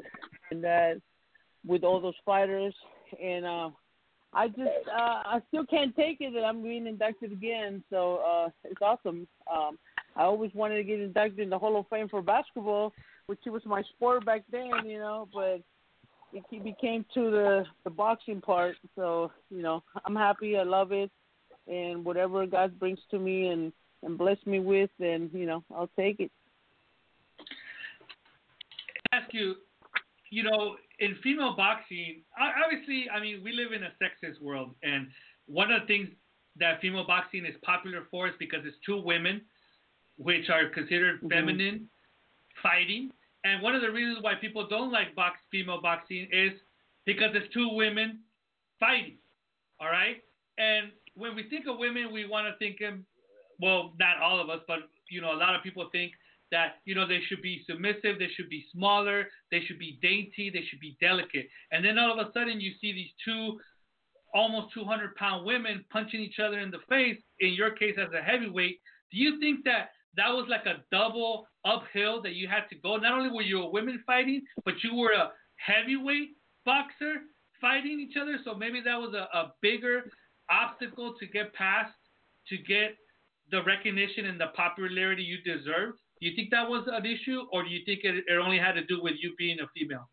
[0.50, 1.00] and that
[1.66, 2.74] with all those fighters
[3.22, 3.70] and uh,
[4.32, 7.82] I just uh, I still can't take it that I'm being inducted again.
[7.90, 9.26] So uh, it's awesome.
[9.52, 9.78] Um,
[10.16, 12.92] I always wanted to get inducted in the Hall of Fame for basketball,
[13.26, 15.28] which was my sport back then, you know.
[15.32, 15.62] But
[16.32, 18.76] it became to the the boxing part.
[18.94, 20.56] So you know, I'm happy.
[20.56, 21.10] I love it,
[21.70, 25.90] and whatever God brings to me and and bless me with, then you know, I'll
[25.96, 26.30] take it.
[29.12, 29.56] Ask you,
[30.30, 32.22] you know, in female boxing,
[32.64, 35.08] obviously, I mean, we live in a sexist world, and
[35.46, 36.08] one of the things
[36.58, 39.42] that female boxing is popular for is because it's two women,
[40.16, 41.28] which are considered mm-hmm.
[41.28, 41.88] feminine,
[42.62, 43.10] fighting.
[43.44, 46.52] And one of the reasons why people don't like box female boxing is
[47.06, 48.20] because it's two women
[48.78, 49.16] fighting.
[49.80, 50.22] All right,
[50.58, 52.98] and when we think of women, we want to think of,
[53.60, 54.78] well, not all of us, but
[55.10, 56.12] you know, a lot of people think
[56.50, 60.50] that you know they should be submissive, they should be smaller, they should be dainty,
[60.52, 61.46] they should be delicate.
[61.70, 63.60] And then all of a sudden you see these two
[64.34, 67.18] almost 200 pound women punching each other in the face.
[67.40, 68.80] In your case, as a heavyweight,
[69.12, 72.96] do you think that that was like a double uphill that you had to go?
[72.96, 76.30] Not only were you a women fighting, but you were a heavyweight
[76.64, 77.22] boxer
[77.60, 78.38] fighting each other.
[78.44, 80.04] So maybe that was a, a bigger
[80.50, 81.92] obstacle to get past
[82.48, 82.96] to get
[83.50, 85.98] the recognition and the popularity you deserved.
[86.20, 88.72] Do you think that was an issue, or do you think it, it only had
[88.72, 90.08] to do with you being a female?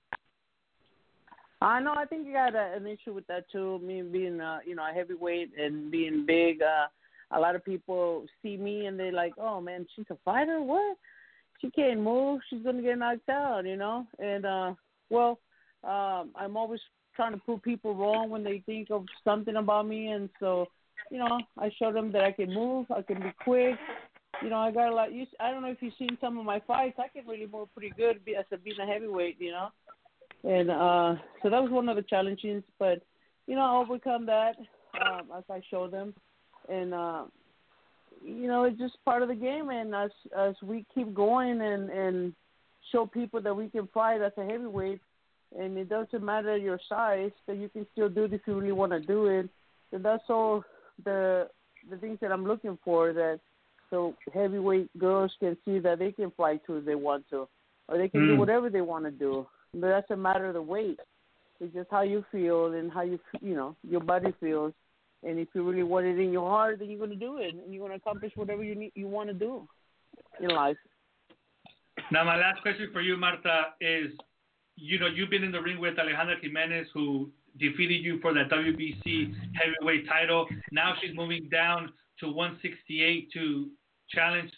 [1.62, 1.94] I uh, know.
[1.96, 3.80] I think you got a, an issue with that too.
[3.80, 6.62] Me being, uh, you know, a heavyweight and being big.
[6.62, 6.88] Uh,
[7.32, 10.62] a lot of people see me and they're like, "Oh man, she's a fighter.
[10.62, 10.98] What?
[11.60, 12.42] She can't move.
[12.50, 14.06] She's gonna get knocked out." You know.
[14.20, 14.74] And uh,
[15.10, 15.40] well,
[15.84, 16.80] um, I'm always
[17.18, 20.68] trying to prove people wrong when they think of something about me, and so,
[21.12, 22.86] you know, I show them that I can move.
[22.90, 23.76] I can be quick
[24.42, 25.14] you know, I got a lot.
[25.14, 27.00] You, I don't know if you've seen some of my fights.
[27.00, 29.70] I can really move pretty good as a being a heavyweight, you know.
[30.44, 33.02] And uh, so that was one of the challenges, but
[33.48, 34.56] you know, I overcome that
[35.06, 36.14] um, as I show them,
[36.70, 37.24] and uh,
[38.24, 39.70] you know, it's just part of the game.
[39.70, 42.34] And as as we keep going and and
[42.92, 45.02] show people that we can fight as a heavyweight,
[45.58, 48.72] and it doesn't matter your size, that you can still do it if you really
[48.72, 49.50] want to do it.
[49.92, 50.64] And that's all
[51.04, 51.50] the
[51.90, 53.40] the things that I'm looking for that
[53.90, 57.48] so heavyweight girls can see that they can fly too if they want to,
[57.88, 58.34] or they can mm.
[58.34, 59.48] do whatever they want to do.
[59.74, 61.00] But that's a matter of the weight.
[61.60, 64.74] It's just how you feel and how you you know your body feels.
[65.24, 67.56] And if you really want it in your heart, then you're going to do it,
[67.56, 69.68] and you're going to accomplish whatever you need, you want to do
[70.40, 70.78] in life.
[72.12, 74.12] Now, my last question for you, Marta, is
[74.78, 78.50] you know you've been in the ring with Alejandra Jimenez, who defeated you for that
[78.50, 80.48] WBC heavyweight title.
[80.72, 83.70] Now she's moving down to 168 to
[84.10, 84.52] challenge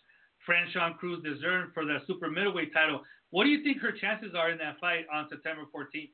[0.48, 3.02] Franchon Crews-Dezurn for the super middleweight title.
[3.32, 6.10] What do you think her chances are in that fight on September 14th?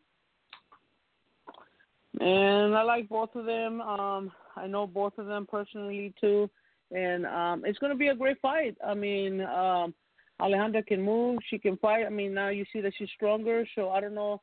[2.19, 3.81] And I like both of them.
[3.81, 6.49] Um, I know both of them personally too,
[6.91, 8.77] and um, it's going to be a great fight.
[8.85, 9.93] I mean, um,
[10.41, 12.05] Alejandra can move, she can fight.
[12.05, 14.41] I mean, now you see that she's stronger, so I don't know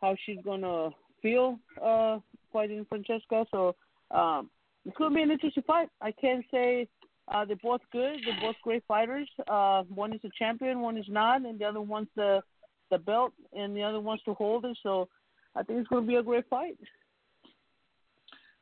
[0.00, 0.90] how she's going to
[1.20, 2.18] feel uh,
[2.52, 3.46] fighting Francesca.
[3.50, 3.74] So
[4.10, 4.50] um,
[4.84, 5.88] it's going to be an interesting fight.
[6.00, 6.88] I can't say
[7.28, 8.20] uh, they're both good.
[8.24, 9.28] They're both great fighters.
[9.48, 12.42] Uh, one is a champion, one is not, and the other one's the
[12.90, 14.76] the belt, and the other one's to hold it.
[14.82, 15.08] So
[15.56, 16.78] I think it's going to be a great fight.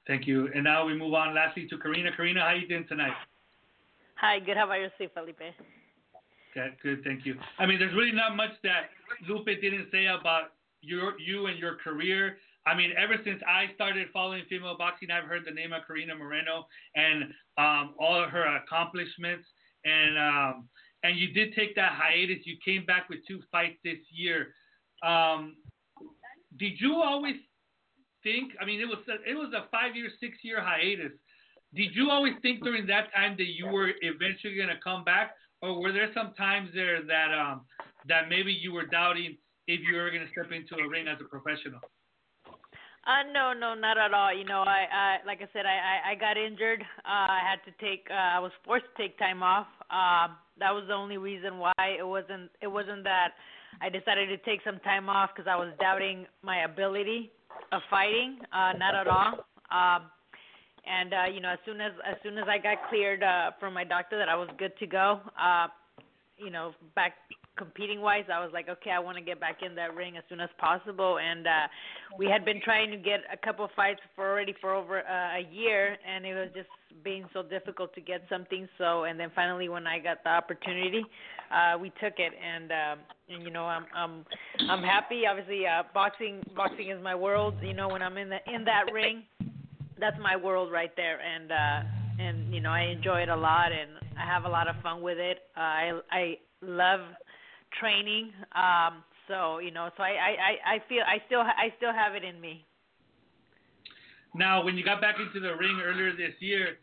[0.06, 0.48] Thank you.
[0.54, 2.10] And now we move on lastly to Carina.
[2.16, 3.14] Carina, how are you doing tonight?
[4.14, 4.56] Hi, good.
[4.56, 5.42] How about yourself, Felipe?
[6.54, 7.02] Okay, good.
[7.02, 7.36] Thank you.
[7.58, 8.90] I mean, there's really not much that
[9.28, 12.36] Lupi didn't say about your you and your career.
[12.66, 16.14] I mean, ever since I started following female boxing, I've heard the name of Carina
[16.14, 17.24] Moreno and
[17.58, 19.46] um, all of her accomplishments.
[19.84, 20.68] And um,
[21.02, 22.44] and you did take that hiatus.
[22.44, 24.54] You came back with two fights this year.
[25.02, 25.56] Um,
[26.58, 27.36] did you always
[28.22, 28.52] think?
[28.60, 31.12] I mean, it was a, it was a five year, six year hiatus.
[31.74, 35.32] Did you always think during that time that you were eventually going to come back,
[35.62, 37.62] or were there some times there that um,
[38.08, 39.36] that maybe you were doubting
[39.68, 41.80] if you were going to step into a ring as a professional?
[43.04, 44.32] Uh, no, no, not at all.
[44.36, 46.82] You know, I, I like I said, I, I, I got injured.
[46.82, 49.66] Uh, I had to take, uh, I was forced to take time off.
[49.90, 53.30] Um, that was the only reason why it wasn't, it wasn't that
[53.80, 57.32] I decided to take some time off because I was doubting my ability
[57.72, 58.38] of fighting.
[58.52, 59.46] Uh, not at all.
[59.72, 60.10] Um,
[60.86, 63.74] and uh, you know, as soon as as soon as I got cleared uh, from
[63.74, 65.68] my doctor that I was good to go, uh,
[66.38, 67.14] you know, back
[67.56, 70.24] competing wise, I was like, okay, I want to get back in that ring as
[70.28, 71.18] soon as possible.
[71.18, 71.50] And uh,
[72.18, 75.46] we had been trying to get a couple fights for already for over uh, a
[75.52, 76.68] year, and it was just
[77.04, 78.68] being so difficult to get something.
[78.78, 81.04] So, and then finally, when I got the opportunity,
[81.52, 84.24] uh, we took it, and um, and you know, I'm I'm
[84.70, 85.22] I'm happy.
[85.28, 87.54] Obviously, uh, boxing boxing is my world.
[87.62, 89.24] You know, when I'm in the in that ring,
[89.98, 91.52] that's my world right there, and.
[91.52, 91.88] uh
[92.18, 95.02] and you know I enjoy it a lot and I have a lot of fun
[95.02, 95.38] with it.
[95.56, 97.00] Uh, I I love
[97.80, 98.32] training.
[98.54, 102.24] Um, so you know, so I, I, I feel I still I still have it
[102.24, 102.64] in me.
[104.34, 106.78] Now, when you got back into the ring earlier this year,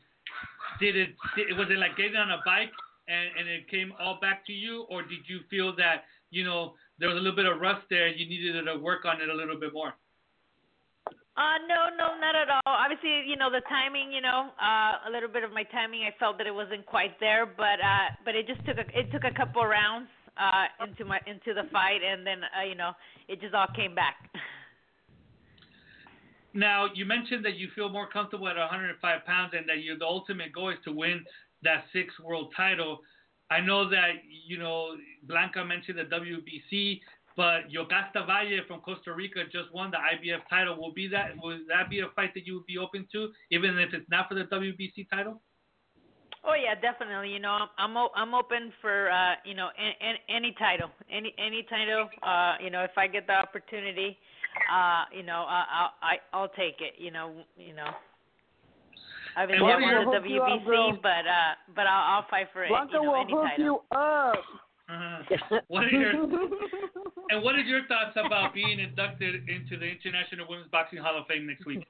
[0.80, 2.72] did it did, was it like getting on a bike
[3.08, 6.74] and and it came all back to you, or did you feel that you know
[7.00, 9.30] there was a little bit of rust there, and you needed to work on it
[9.30, 9.94] a little bit more?
[11.40, 12.76] Uh, no, no, not at all.
[12.76, 14.12] Obviously, you know the timing.
[14.12, 16.04] You know, uh, a little bit of my timing.
[16.04, 19.10] I felt that it wasn't quite there, but uh, but it just took a it
[19.14, 22.92] took a couple rounds uh, into my into the fight, and then uh, you know
[23.30, 24.16] it just all came back.
[26.54, 30.06] Now you mentioned that you feel more comfortable at 105 pounds, and that your the
[30.06, 31.24] ultimate goal is to win
[31.64, 33.00] that sixth world title.
[33.50, 37.00] I know that you know Blanca mentioned the WBC,
[37.40, 40.76] but Yokasta Valle from Costa Rica just won the IBF title.
[40.76, 43.80] Will be that will that be a fight that you would be open to, even
[43.80, 45.40] if it's not for the WBC title?
[46.44, 47.30] Oh yeah, definitely.
[47.30, 51.66] You know, I'm I'm, I'm open for uh, you know any, any title, any any
[51.70, 52.10] title.
[52.22, 54.18] Uh, you know, if I get the opportunity,
[54.68, 56.96] uh, you know, I'll I, I'll take it.
[56.98, 57.88] You know, you know.
[59.38, 62.68] Obviously, I won the WBC, but uh, but I'll, I'll fight for it.
[62.68, 63.66] Blanca you know, will any hook title.
[63.66, 64.44] you up.
[64.90, 65.20] Uh,
[65.68, 66.12] what are your
[67.30, 71.28] and what is your thoughts about being inducted into the International Women's Boxing Hall of
[71.28, 71.86] Fame next week?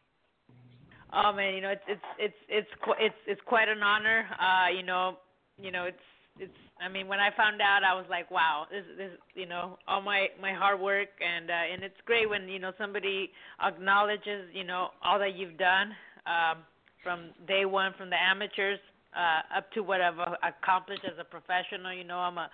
[1.13, 2.69] Oh man, you know it's it's it's it's
[2.99, 4.25] it's it's quite an honor.
[4.39, 5.17] Uh, you know,
[5.57, 5.97] you know it's
[6.39, 6.53] it's.
[6.81, 10.01] I mean, when I found out, I was like, wow, this this you know all
[10.01, 13.31] my my hard work and uh, and it's great when you know somebody
[13.65, 15.91] acknowledges you know all that you've done
[16.27, 16.59] um,
[17.01, 18.79] from day one, from the amateurs
[19.15, 21.93] uh, up to what I've accomplished as a professional.
[21.93, 22.49] You know, I'm a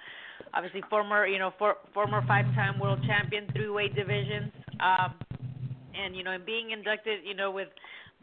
[0.53, 5.13] obviously former you know for, former five-time world champion, three-weight divisions, um,
[5.95, 7.69] and you know, and being inducted, you know, with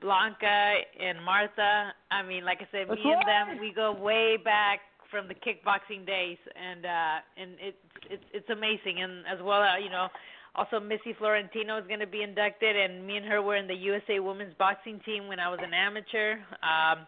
[0.00, 1.92] Blanca and Martha.
[2.10, 5.34] I mean, like I said, That's me and them, we go way back from the
[5.34, 9.02] kickboxing days, and uh, and it's it's it's amazing.
[9.02, 10.08] And as well, uh, you know,
[10.54, 13.76] also Missy Fiorentino is going to be inducted, and me and her were in the
[13.76, 16.40] USA Women's Boxing team when I was an amateur.
[16.62, 17.06] Um,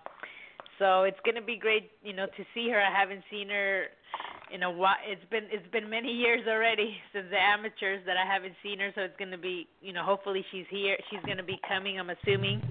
[0.79, 2.81] so it's going to be great, you know, to see her.
[2.81, 3.87] I haven't seen her
[4.53, 4.97] in a while.
[5.07, 8.91] It's been it's been many years already since the amateurs that I haven't seen her.
[8.95, 10.97] So it's going to be, you know, hopefully she's here.
[11.11, 11.99] She's going to be coming.
[11.99, 12.63] I'm assuming.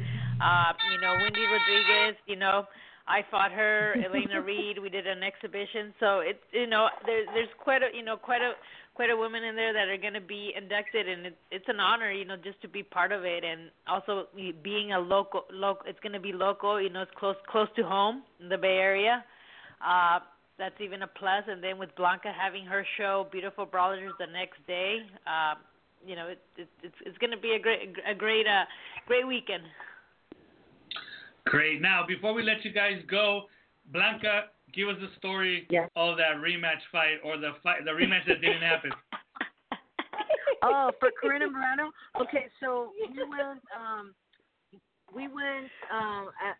[0.41, 2.17] Uh, you know, Wendy Rodriguez.
[2.27, 2.65] You know,
[3.07, 3.95] I fought her.
[4.03, 4.79] Elena Reid.
[4.79, 5.93] We did an exhibition.
[5.99, 8.53] So it's you know, there's there's quite a you know quite a
[8.95, 11.79] quite a women in there that are going to be inducted, and it's it's an
[11.79, 14.27] honor, you know, just to be part of it, and also
[14.63, 15.85] being a local local.
[15.87, 18.77] It's going to be local, you know, it's close close to home in the Bay
[18.77, 19.23] Area.
[19.83, 20.19] Uh,
[20.57, 21.43] that's even a plus.
[21.47, 25.57] And then with Blanca having her show, Beautiful Brawlers, the next day, um,
[26.05, 28.65] you know, it, it, it's it's going to be a great a great uh,
[29.07, 29.63] great weekend.
[31.45, 31.81] Great.
[31.81, 33.43] Now, before we let you guys go,
[33.91, 35.87] Blanca, give us the story Yeah.
[35.95, 38.91] of that rematch fight or the fight, the rematch that didn't happen.
[40.63, 41.91] oh, for Carina Moreno.
[42.19, 44.13] Okay, so we went um
[45.13, 46.57] we went um at,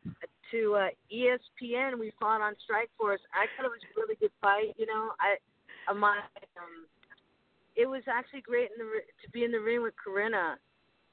[0.53, 1.97] to uh, ESPN.
[1.99, 3.21] We fought on Strike Force.
[3.33, 4.77] I thought it was a really good fight.
[4.77, 5.41] You know, I
[5.93, 6.21] my
[6.61, 6.85] um,
[7.75, 10.55] it was actually great in the to be in the ring with Carina.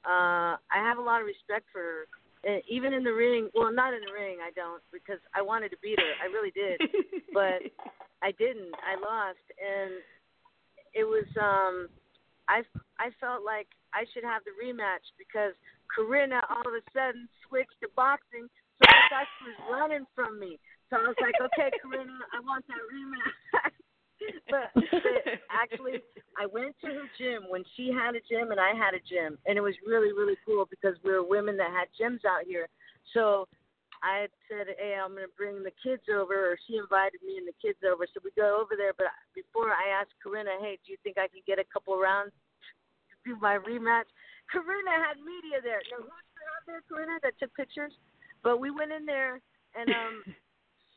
[0.04, 2.00] Uh, I have a lot of respect for her.
[2.40, 5.70] Uh, even in the ring, well, not in the ring, I don't because I wanted
[5.72, 6.12] to beat her.
[6.24, 6.80] I really did,
[7.34, 7.60] but
[8.22, 8.72] I didn't.
[8.80, 10.00] I lost, and
[10.92, 11.88] it was um
[12.48, 12.62] I
[12.98, 15.52] I felt like I should have the rematch because
[15.88, 18.48] Carina all of a sudden switched to boxing,
[18.80, 20.58] so thought she was running from me.
[20.88, 23.38] So I was like, okay, Carina, I want that rematch.
[24.52, 26.02] but, but actually,
[26.36, 29.38] I went to her gym when she had a gym and I had a gym,
[29.46, 32.68] and it was really really cool because we were women that had gyms out here.
[33.14, 33.48] So
[34.02, 37.44] I said, hey, I'm going to bring the kids over, or she invited me and
[37.44, 38.08] the kids over.
[38.08, 38.96] So we go over there.
[38.96, 42.32] But before I asked Carina, hey, do you think I could get a couple rounds
[42.32, 44.08] to do my rematch.
[44.48, 45.84] Carina had media there.
[45.92, 47.92] Now who's out there, Carina, that took pictures?
[48.42, 49.40] But we went in there
[49.74, 50.22] and um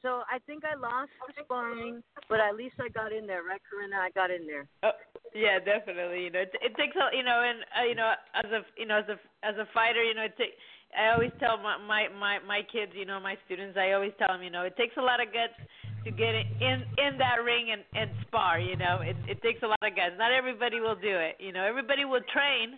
[0.03, 3.63] so I think I lost the sparring, but at least I got in there, right,
[3.63, 4.03] Carina?
[4.03, 4.67] I got in there.
[4.83, 4.91] Oh,
[5.31, 6.27] yeah, definitely.
[6.27, 8.85] You know, it, it takes a you know, and uh, you know, as a you
[8.85, 9.17] know, as a
[9.47, 10.59] as a fighter, you know, it takes.
[10.93, 14.29] I always tell my my my my kids, you know, my students, I always tell
[14.29, 15.57] them, you know, it takes a lot of guts
[16.03, 18.59] to get in in that ring and and spar.
[18.59, 20.19] You know, it it takes a lot of guts.
[20.19, 21.39] Not everybody will do it.
[21.39, 22.77] You know, everybody will train,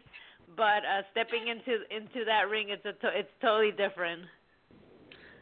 [0.56, 4.30] but uh stepping into into that ring, it's a to, it's totally different.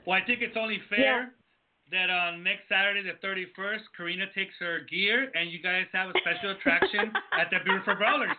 [0.06, 1.34] Well, I think it's only fair
[1.92, 6.14] that on next Saturday, the 31st, Carina takes her gear and you guys have a
[6.20, 8.36] special attraction at the Beautiful Brawlers.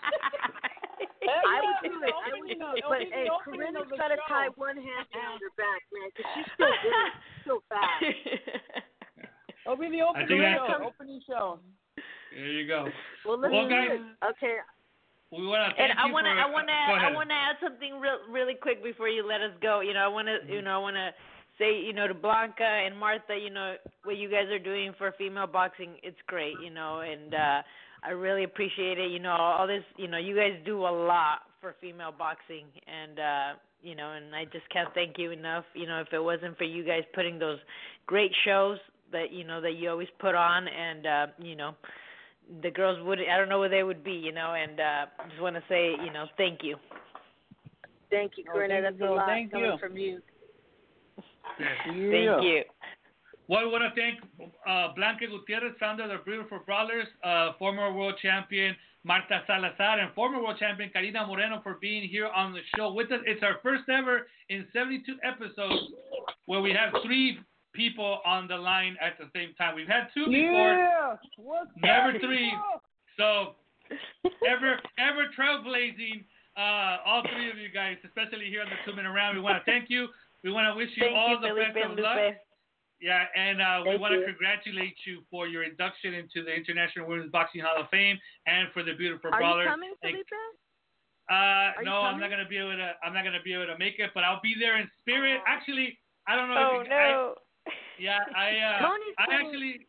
[1.24, 2.12] I would do it.
[2.12, 2.84] I would do it.
[2.88, 6.68] But hey, Carina's got to tie one hand behind her back, man, because she's still
[6.68, 6.92] good.
[6.92, 8.04] She's still fast.
[9.64, 10.84] It'll be the I opening think that's- show.
[10.84, 11.58] Opening show.
[12.34, 12.88] There you go.
[13.24, 13.54] Well, listen.
[13.54, 14.00] Well, guys,
[14.34, 14.56] okay.
[15.30, 16.34] we want to And I want to.
[16.34, 19.54] I want to I want to add something real really quick before you let us
[19.62, 19.80] go.
[19.80, 21.14] You know, I want to you know I want to
[21.58, 23.74] say you know to Blanca and Martha, you know
[24.04, 26.54] what you guys are doing for female boxing, it's great.
[26.62, 27.62] You know, and uh
[28.06, 29.10] I really appreciate it.
[29.10, 33.18] You know, all this you know you guys do a lot for female boxing, and
[33.18, 35.64] uh you know, and I just can't thank you enough.
[35.74, 37.58] You know, if it wasn't for you guys putting those
[38.06, 38.78] great shows
[39.12, 41.72] that you know that you always put on, and uh, you know,
[42.62, 45.40] the girls would I don't know where they would be, you know, and uh just
[45.40, 46.76] want to say, you know, thank you.
[48.10, 48.80] Thank you, Oh, Carina.
[48.82, 49.78] thank you, That's a lot Thank coming you.
[49.78, 50.20] from you.
[51.58, 51.68] Yes.
[51.86, 52.10] Yeah.
[52.10, 52.62] Thank you.
[53.46, 54.20] Well, we want to thank
[54.66, 58.74] uh, Blanca Gutierrez, founder of the Beautiful Brawlers, uh, former world champion
[59.04, 63.12] Marta Salazar, and former world champion Carina Moreno for being here on the show with
[63.12, 63.20] us.
[63.26, 65.92] It's our first ever in 72 episodes
[66.46, 67.38] where we have three
[67.74, 69.74] people on the line at the same time.
[69.74, 71.16] We've had two before, Yeah.
[71.36, 72.52] What's Never up, three.
[73.18, 73.54] so
[74.48, 76.24] ever ever trailblazing.
[76.56, 79.58] Uh, all three of you guys, especially here on the two minute round, we want
[79.58, 80.06] to thank you.
[80.44, 82.36] We want to wish you Thank all you, the Felipe best of luck.
[83.00, 87.32] Yeah, and uh, we want to congratulate you for your induction into the International Women's
[87.32, 88.16] Boxing Hall of Fame
[88.46, 89.64] and for the beautiful Are brawler.
[89.64, 90.28] you coming, Thank- Felipe?
[91.30, 92.92] Uh, Are no, I'm not gonna be able to.
[93.02, 95.40] I'm not gonna be able to make it, but I'll be there in spirit.
[95.40, 95.48] Oh.
[95.48, 96.56] Actually, I don't know.
[96.76, 97.34] Oh if you, I, no.
[97.98, 98.48] yeah, I.
[98.60, 99.46] Uh, Tony's I coming.
[99.48, 99.86] actually.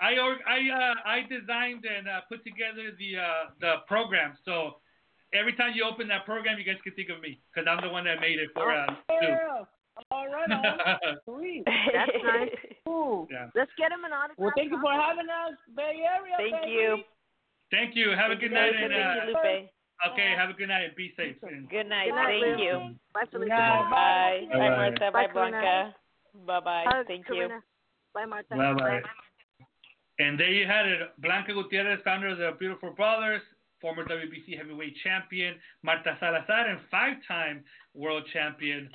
[0.00, 4.38] I I uh, I designed and uh, put together the uh, the program.
[4.44, 4.76] So
[5.34, 7.90] every time you open that program, you guys can think of me because I'm the
[7.92, 9.26] one that made it for uh, Stu.
[9.26, 9.64] Yeah.
[10.10, 10.50] All right.
[10.50, 11.16] On.
[11.24, 11.62] Sweet.
[11.66, 12.50] That's nice.
[12.84, 13.28] Cool.
[13.30, 13.46] yeah.
[13.54, 14.38] Let's get him an autograph.
[14.38, 16.34] Well, thank you for having us, Bay Area.
[16.38, 16.72] Thank baby.
[16.72, 16.98] you.
[17.70, 18.10] Thank you.
[18.10, 19.68] Have a good night and Thank you, uh, Lupi.
[20.12, 20.34] okay.
[20.36, 21.36] Have a good night and be safe.
[21.42, 22.06] And Good night.
[22.10, 22.88] Good night, Thank Leo.
[22.90, 22.94] you.
[23.14, 23.48] Bye, Felipe.
[23.50, 23.86] Bye.
[23.90, 24.40] Bye.
[24.50, 24.58] Bye.
[24.58, 25.10] Bye, Martha.
[25.12, 25.94] Bye, Bye, Blanca.
[26.46, 27.02] Bye, bye.
[27.06, 27.54] Thank Carina.
[27.54, 27.60] you.
[28.14, 28.54] Bye, Martha.
[28.56, 29.00] Bye bye.
[30.18, 31.00] And there you had it.
[31.18, 33.42] Blanca Gutierrez, founder of the Beautiful Brawlers,
[33.84, 37.62] former WBC heavyweight champion, Marta Salazar, and five-time
[37.92, 38.88] world champion,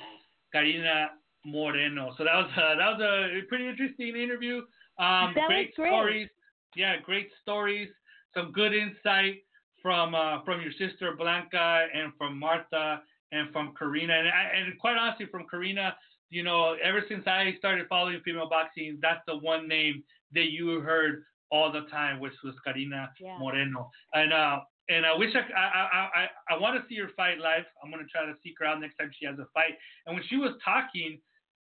[0.52, 1.10] Carina
[1.46, 2.12] Moreno.
[2.18, 4.62] So that was uh, that was a pretty interesting interview.
[4.98, 5.88] Um, great great.
[5.92, 6.28] stories.
[6.74, 7.88] Yeah, great stories.
[8.34, 9.36] Some good insight
[9.80, 14.12] from uh, from your sister Blanca and from Marta and from Carina.
[14.12, 14.26] And,
[14.66, 15.94] and quite honestly, from Carina,
[16.30, 20.02] you know, ever since I started following female boxing, that's the one name
[20.34, 21.22] that you heard
[21.52, 23.38] all the time, which was Carina Yeah.
[23.38, 23.90] Moreno.
[24.14, 24.60] And uh,
[24.90, 27.64] and I wish I I I I, I want to see her fight live.
[27.82, 29.78] I'm gonna try to seek her out next time she has a fight.
[30.06, 31.20] And when she was talking,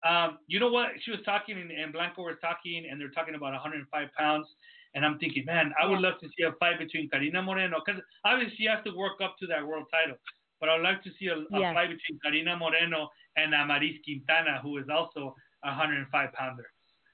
[0.04, 0.90] um, you know what?
[1.02, 4.46] She was talking and, and Blanca was talking, and they're talking about 105 pounds.
[4.94, 8.00] And I'm thinking, man, I would love to see a fight between Carina Moreno, because
[8.24, 10.16] obviously she has to work up to that world title.
[10.60, 11.74] But I'd like to see a, a Yes.
[11.74, 16.66] fight between Carina Moreno and Amaris Quintana, who is also a 105 pounder.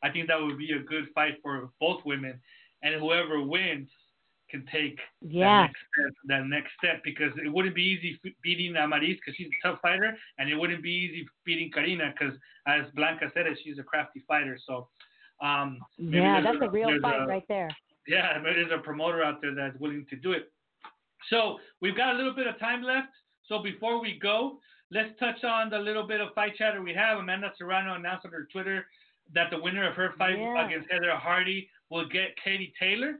[0.02, 2.40] I think that would be a good fight for both women,
[2.82, 3.88] and whoever wins
[4.51, 5.44] can take Yeah.
[5.44, 9.48] that next step, that next step because it wouldn't be easy beating Amaris because she's
[9.48, 13.78] a tough fighter, and it wouldn't be easy beating Carina because, as Blanca said, she's
[13.78, 14.59] a crafty fighter.
[14.66, 14.88] So,
[15.40, 17.70] um, Yeah, that's a real fight a- right there.
[18.07, 20.51] yeah, maybe there's a promoter out there that's willing to do it.
[21.28, 23.12] So we've got a little bit of time left.
[23.44, 27.18] So before we go, let's touch on the little bit of fight chatter we have.
[27.18, 28.86] Amanda Serrano announced on her Twitter
[29.32, 30.66] that the winner of her fight Yeah.
[30.66, 33.18] against Heather Hardy will get Katie Taylor.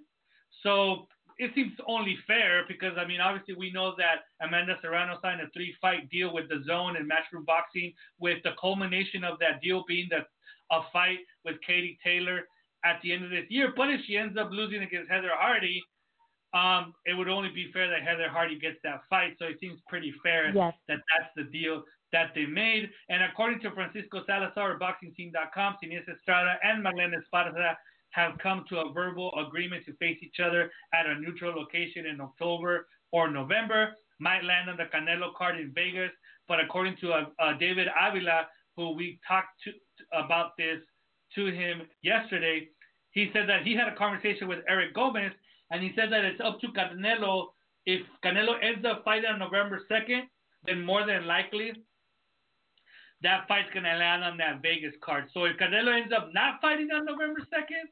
[0.63, 1.09] So
[1.41, 5.49] it seems only fair because I mean obviously we know that Amanda Serrano signed a
[5.55, 9.85] three fight deal with the Zone and Matchroom Boxing, with the culmination of that deal
[9.89, 10.27] being that
[10.71, 12.39] a fight with Katie Taylor
[12.85, 13.73] at the end of this year.
[13.77, 15.83] But if she ends up losing against Heather Hardy,
[16.53, 19.35] um, it would only be fair that Heather Hardy gets that fight.
[19.39, 20.75] So it seems pretty fair Yes.
[20.89, 21.83] that that's the deal
[22.13, 22.91] that they made.
[23.09, 27.77] And according to Francisco Salazar BoxingScene.com, Seniesa Estrada and Marlen Esparza
[28.11, 32.21] have come to a verbal agreement to face each other at a neutral location in
[32.21, 33.95] October or November.
[34.19, 36.11] Might land on the Canelo card in Vegas,
[36.49, 38.47] but according to uh, uh, David Avila,
[38.77, 39.73] who we talked to
[40.13, 40.79] about this
[41.35, 42.69] to him yesterday,
[43.13, 45.33] he said that he had a conversation with Eric Gomez,
[45.71, 47.49] and he said that it's up to Canelo.
[47.87, 50.23] If Canelo ends up fighting on November 2nd,
[50.67, 51.73] then more than likely
[53.23, 55.25] that fight's going to land on that Vegas card.
[55.33, 57.89] So if Canelo ends up not fighting on November 2nd,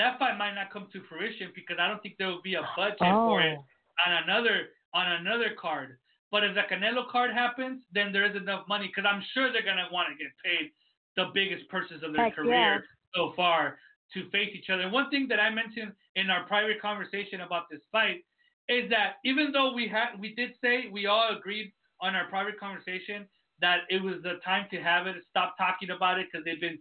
[0.00, 2.64] that fight might not come to fruition because I don't think there will be a
[2.76, 3.28] budget oh.
[3.28, 4.10] for it oh.
[4.10, 5.98] on another on another card.
[6.30, 9.66] But if the Canelo card happens, then there is enough money because I'm sure they're
[9.66, 10.70] going to want to get paid
[11.16, 12.78] the biggest purses of their Heck career yeah.
[13.14, 13.78] so far
[14.14, 14.82] to face each other.
[14.82, 18.24] And one thing that I mentioned in our private conversation about this fight
[18.68, 22.58] is that even though we had we did say we all agreed on our private
[22.58, 23.26] conversation
[23.60, 26.78] that it was the time to have it, stop talking about it because they've been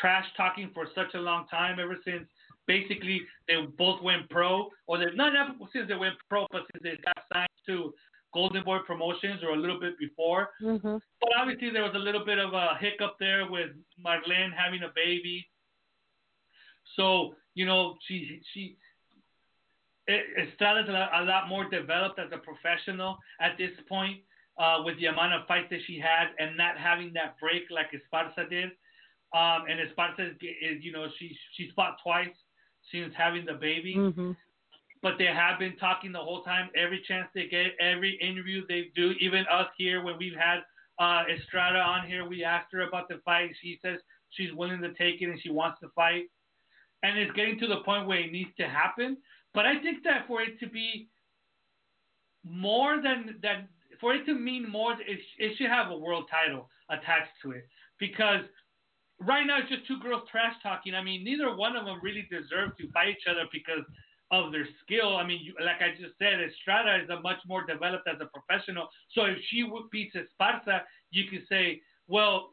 [0.00, 2.26] trash talking for such a long time ever since
[2.66, 6.82] basically they both went pro or they not, not since they went pro but since
[6.82, 7.92] they got signed to
[8.34, 10.50] Golden Boy Promotions or a little bit before.
[10.62, 10.96] Mm-hmm.
[11.20, 13.70] But obviously there was a little bit of a hiccup there with
[14.04, 15.46] Marlen having a baby.
[16.96, 18.76] So you know she she
[20.08, 24.20] Estrada's a, a lot more developed as a professional at this point
[24.58, 27.90] uh, with the amount of fights that she had and not having that break like
[27.92, 28.70] Esparza did.
[29.34, 32.34] Um, and Esparza is, is, you know, she she fought twice
[32.92, 33.96] since having the baby.
[33.96, 34.32] Mm-hmm.
[35.02, 36.70] But they have been talking the whole time.
[36.76, 40.60] Every chance they get, every interview they do, even us here when we've had
[40.98, 43.50] uh, Estrada on here, we asked her about the fight.
[43.60, 43.98] She says
[44.30, 46.24] she's willing to take it and she wants to fight.
[47.02, 49.18] And it's getting to the point where it needs to happen.
[49.54, 51.08] But I think that for it to be
[52.44, 53.68] more than that,
[54.00, 57.68] for it to mean more, it, it should have a world title attached to it.
[57.98, 58.40] Because
[59.20, 60.94] right now it's just two girls trash talking.
[60.94, 63.84] I mean, neither one of them really deserve to fight each other because
[64.30, 65.16] of their skill.
[65.16, 68.26] I mean, you, like I just said, Estrada is a much more developed as a
[68.26, 68.88] professional.
[69.12, 72.50] So if she beats Esparza, you could say, well,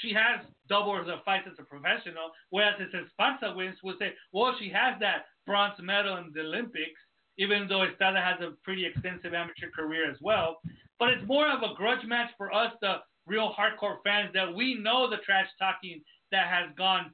[0.00, 2.30] she has doubles of fights as a professional.
[2.50, 7.00] Whereas if Esparza wins, we'll say, well, she has that bronze medal in the Olympics,
[7.38, 10.60] even though Estrada has a pretty extensive amateur career as well.
[10.98, 12.96] But it's more of a grudge match for us, the
[13.26, 16.02] real hardcore fans, that we know the trash talking
[16.32, 17.12] that has gone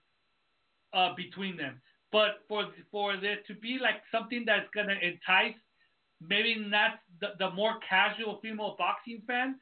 [0.93, 1.81] uh, between them.
[2.13, 5.59] But for for there to be like something that's gonna entice,
[6.21, 9.57] maybe not the, the more casual female boxing fan,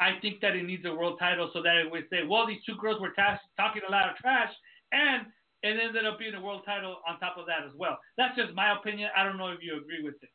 [0.00, 2.62] I think that it needs a world title so that it would say, well, these
[2.66, 3.22] two girls were t-
[3.56, 4.52] talking a lot of trash,
[4.92, 5.26] and
[5.62, 7.98] it ended up being a world title on top of that as well.
[8.18, 9.10] That's just my opinion.
[9.16, 10.28] I don't know if you agree with it.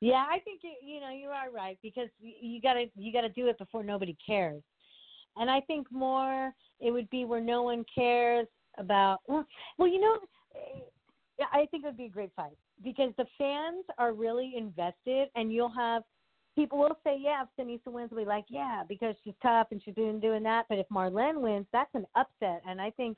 [0.00, 3.30] Yeah, I think you, you know you are right because you, you gotta you gotta
[3.30, 4.62] do it before nobody cares,
[5.36, 8.46] and I think more it would be where no one cares
[8.78, 9.20] about.
[9.26, 9.46] Well,
[9.78, 10.18] well, you know,
[11.38, 15.28] yeah, I think it would be a great fight because the fans are really invested,
[15.34, 16.02] and you'll have
[16.54, 19.80] people will say, yeah, if Seniesa wins, we'll be like, yeah, because she's tough and
[19.82, 20.66] she's doing doing that.
[20.68, 23.16] But if Marlen wins, that's an upset, and I think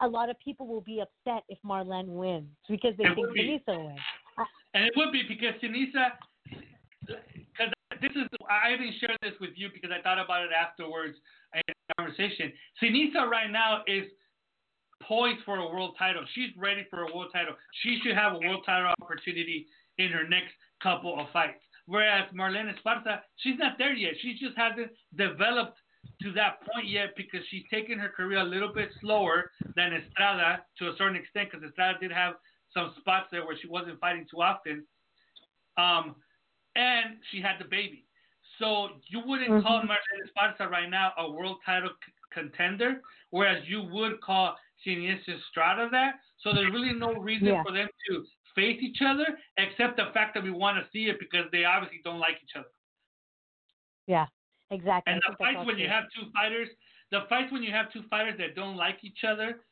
[0.00, 3.60] a lot of people will be upset if Marlen wins because they It think be.
[3.66, 3.96] Seniesa will win.
[4.74, 6.16] And it would be because Seniesa,
[7.06, 11.16] because this is, I didn't share this with you because I thought about it afterwards
[11.54, 11.62] in
[11.96, 12.52] conversation.
[12.82, 14.04] Seniesa right now is
[15.02, 16.22] poised for a world title.
[16.34, 17.54] She's ready for a world title.
[17.82, 19.66] She should have a world title opportunity
[19.98, 20.52] in her next
[20.82, 21.62] couple of fights.
[21.86, 24.14] Whereas Marlen Esparza, she's not there yet.
[24.22, 25.78] She just hasn't developed
[26.22, 30.62] to that point yet because she's taken her career a little bit slower than Estrada
[30.78, 32.34] to a certain extent because Estrada did have
[32.74, 34.84] some spots there where she wasn't fighting too often.
[35.76, 36.16] Um,
[36.76, 38.04] and she had the baby.
[38.58, 43.00] So you wouldn't call Marlen Esparza right now a world title c- contender,
[43.30, 46.14] whereas you would call Seniesa Estrada that.
[46.38, 47.62] So there's really no reason Yeah.
[47.62, 51.18] for them to face each other except the fact that we want to see it
[51.18, 52.68] because they obviously don't like each other.
[54.06, 54.26] Yeah,
[54.70, 55.12] exactly.
[55.12, 56.68] And the fights when you have two fighters,
[57.10, 59.64] the fights when you have two fighters that don't like each other,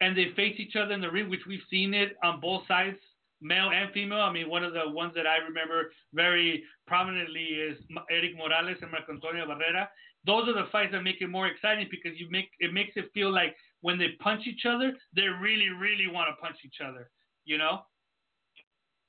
[0.00, 2.98] and they face each other in the ring, which we've seen it on both sides,
[3.40, 4.20] male and female.
[4.20, 7.78] I mean, one of the ones that I remember very prominently is
[8.10, 9.88] Erik Morales and Marco Antonio Barrera.
[10.26, 13.10] Those are the fights that make it more exciting because you make it makes it
[13.14, 17.10] feel like when they punch each other, they really, really want to punch each other.
[17.44, 17.82] You know.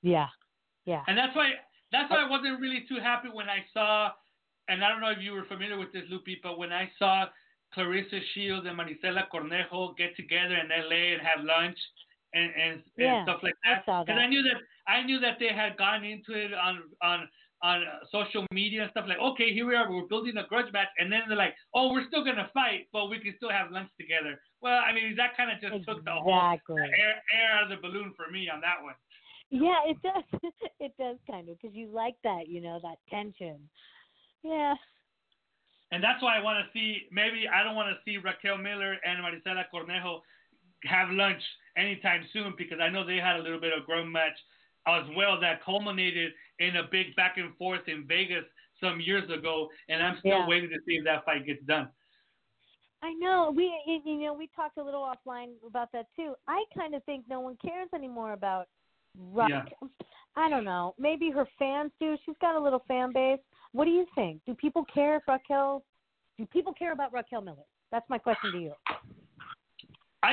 [0.04, 0.28] Yeah,
[0.86, 1.04] yeah.
[1.08, 1.54] And that's why
[1.92, 2.30] that's why I oh.
[2.30, 4.12] wasn't really too happy when I saw,
[4.70, 7.26] and I don't know if you were familiar with this, Lupi, but when I saw
[7.76, 11.78] Claressa Shields and Maricela Cornejo get together in LA and have lunch
[12.34, 14.18] and and, Yeah, and stuff like I that, because that.
[14.18, 14.58] I knew that
[14.88, 17.28] I knew that they had gone into it on on
[17.64, 17.82] on
[18.12, 21.12] social media and stuff like, okay, here we are, we're building a grudge match, and
[21.12, 24.40] then they're like, oh, we're still gonna fight, but we can still have lunch together.
[24.62, 27.82] Well, I mean, that kind of just took the whole air, air out of the
[27.82, 28.94] balloon for me on that one.
[29.50, 30.24] Yeah, it does.
[30.80, 33.58] It does kind of because you like that, you know, that tension.
[34.44, 34.76] Yeah.
[35.92, 37.08] And that's why I want to see.
[37.12, 40.20] Maybe I don't want to see Raquel Miller and Maricela Cornejo
[40.84, 41.42] have lunch
[41.78, 44.38] anytime soon because I know they had a little bit of growing match
[44.88, 48.44] as well that culminated in a big back and forth in Vegas
[48.82, 50.48] some years ago, and I'm still Yeah.
[50.48, 51.90] waiting to see if that fight gets done.
[53.02, 53.52] I know.
[53.56, 53.72] We,
[54.06, 56.36] you know, we talked a little offline about that too.
[56.48, 58.68] I kind of think no one cares anymore about
[59.16, 59.66] Raquel.
[59.82, 60.06] Yeah.
[60.36, 60.94] I don't know.
[61.00, 62.18] Maybe her fans do.
[62.26, 63.40] She's got a little fan base.
[63.72, 64.42] What do you think?
[64.46, 65.84] Do people care if Raquel?
[66.38, 67.66] Do people care about Raquel Miller?
[67.92, 68.74] That's my question to you.
[70.24, 70.32] I,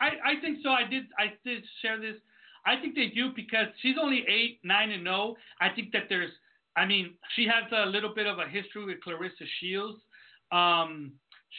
[0.00, 0.70] I, I, think so.
[0.70, 2.16] I did I did share this.
[2.64, 5.36] I think they do because she's only eight, nine, and zero.
[5.60, 6.30] I think that there's.
[6.76, 9.98] I mean, she has a little bit of a history with Claressa Shields.
[10.52, 11.12] Um,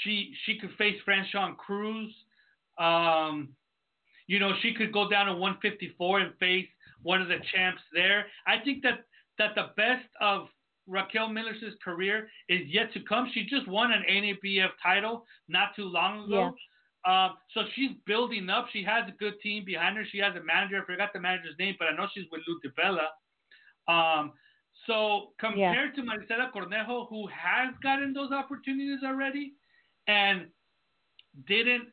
[0.03, 2.13] she she could face Franchon Crews.
[2.77, 3.49] Um,
[4.27, 6.67] you know, she could go down to 154 and face
[7.03, 8.25] one of the champs there.
[8.45, 9.05] I think that
[9.37, 10.47] that the best of
[10.87, 13.29] Raquel Miller's career is yet to come.
[13.33, 16.55] She just won an NABF title not too long ago.
[17.05, 18.67] Um, so she's building up.
[18.73, 20.03] She has a good team behind her.
[20.11, 20.81] She has a manager.
[20.81, 23.07] I forgot the manager's name, but I know she's with Lou DiBella.
[23.87, 24.33] Um,
[24.85, 29.53] so compared to Maricela Cornejo, who has gotten those opportunities already
[30.07, 30.47] and
[31.47, 31.87] didn't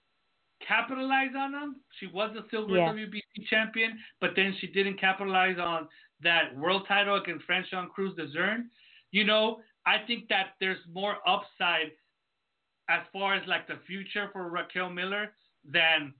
[0.67, 2.93] capitalize on them, she was a silver Yeah.
[2.93, 5.89] WBC champion, but then she didn't capitalize on
[6.21, 8.69] that world title against Franchon Crews-Dezurn.
[9.15, 11.93] You know, I think that there's more upside
[12.91, 15.31] as far as like the future for Raquel Miller
[15.65, 16.13] than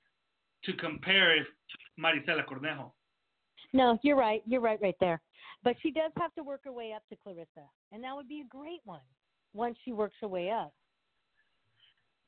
[0.65, 1.47] to compare if
[1.99, 2.93] Maricela Cornejo.
[3.73, 4.45] No, you're right.
[4.47, 5.21] You're right right there.
[5.65, 8.43] But she does have to work her way up to Claressa, and that would be
[8.43, 9.01] a great one
[9.55, 10.73] once she works her way up.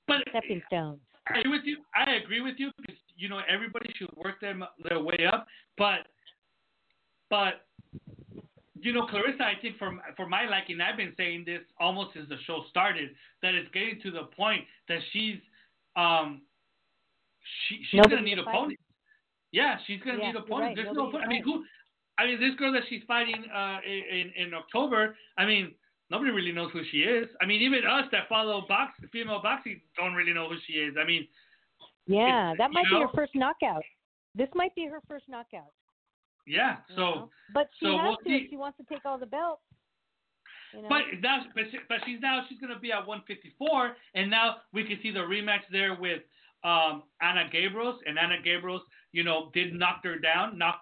[0.08, 0.98] But Stepping stones.
[1.28, 1.76] I agree with you.
[1.94, 5.46] I agree with you because you know everybody should work them their way up.
[5.78, 6.08] But
[7.30, 7.66] but
[8.80, 12.28] you know Claressa, I think for for my liking, I've been saying this almost since
[12.28, 13.10] the show started
[13.42, 15.38] that it's getting to the point that she's
[15.96, 16.42] um
[17.68, 18.78] she she's Nobody gonna need fight.
[19.52, 20.50] Yeah, she's gonna Yeah, need opponents.
[20.50, 20.76] right.
[20.76, 21.06] There's no.
[21.06, 21.64] Nobody to I mean, who?
[22.18, 25.16] I mean, this girl that she's fighting uh, in in October.
[25.38, 25.74] I mean,
[26.10, 27.28] nobody really knows who she is.
[27.40, 30.96] I mean, even us that follow box female boxing don't really know who she is.
[31.00, 31.26] I mean,
[32.06, 33.82] Yeah, that might you be her first knockout.
[34.34, 35.72] This might be her first knockout.
[36.46, 36.76] Yeah.
[36.88, 37.02] you So.
[37.02, 37.30] know?
[37.54, 38.46] but she so has we'll to see.
[38.50, 39.62] she wants to take all the belts.
[40.72, 40.88] You know?
[40.88, 44.84] But that's but, she, but she's now she's gonna be at 154, and now we
[44.84, 46.22] can see the rematch there with
[46.64, 48.80] um, Hanna Gabriels, and Hanna Gabriels,
[49.12, 50.80] you know, did knock her down, knock.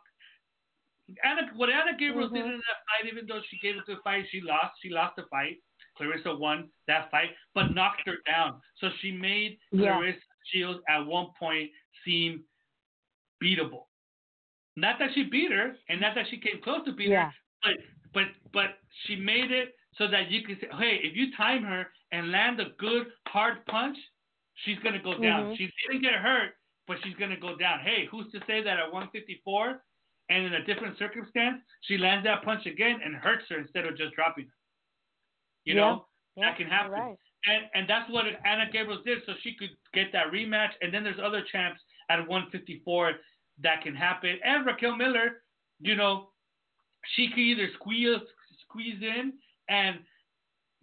[1.22, 2.54] Hanna, what Hanna Gabriels did Mhm.
[2.54, 4.80] in that fight, even though she gave it to the fight, she lost.
[4.80, 5.58] She lost the fight.
[6.00, 8.60] Claressa won that fight, but knocked her down.
[8.78, 9.92] So she made Yeah.
[9.98, 11.70] Claressa Shields at one point
[12.04, 12.44] seem
[13.42, 13.84] beatable.
[14.76, 17.30] Not that she beat her, and not that she came close to beating yeah.
[17.30, 17.32] her,
[17.62, 17.72] but
[18.12, 21.86] but but she made it so that you can say, hey, if you time her
[22.12, 23.96] and land a good hard punch,
[24.64, 25.52] she's gonna go down.
[25.52, 25.56] Mhm.
[25.56, 26.56] She didn't get hurt,
[26.86, 27.80] but she's gonna go down.
[27.80, 29.84] Hey, who's to say that at 154
[30.30, 33.96] and in a different circumstance, she lands that punch again and hurts her instead of
[33.96, 34.56] just dropping her?
[35.64, 35.80] You Yeah.
[35.80, 36.92] know, yeah, that can happen.
[36.92, 37.16] Right.
[37.46, 40.72] and and that's what Hanna Gabriel did, so she could get that rematch.
[40.80, 43.20] And then there's other champs at 154
[43.62, 44.38] that can happen.
[44.44, 45.42] And Raquel Miller,
[45.80, 46.30] you know,
[47.14, 48.18] she could either squeeze
[48.68, 49.32] squeeze in
[49.68, 49.98] and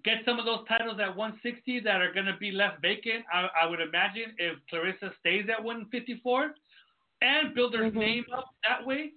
[0.04, 3.24] get some of those titles at 160 that are going to be left vacant.
[3.32, 6.56] I, I would imagine if Claressa stays at 154,
[7.22, 7.96] and build her Mhm.
[7.96, 9.12] name up that way.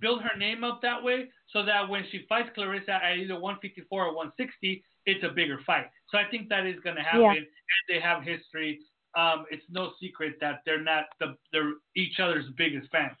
[0.00, 4.06] Build her name up that way so that when she fights Claressa at either 154
[4.06, 5.88] or 160, it's a bigger fight.
[6.10, 7.30] So I think that is going to happen, Yeah.
[7.32, 7.46] and
[7.88, 8.80] they have history.
[9.16, 13.16] Um, it's no secret that they're not the they're each other's biggest fans.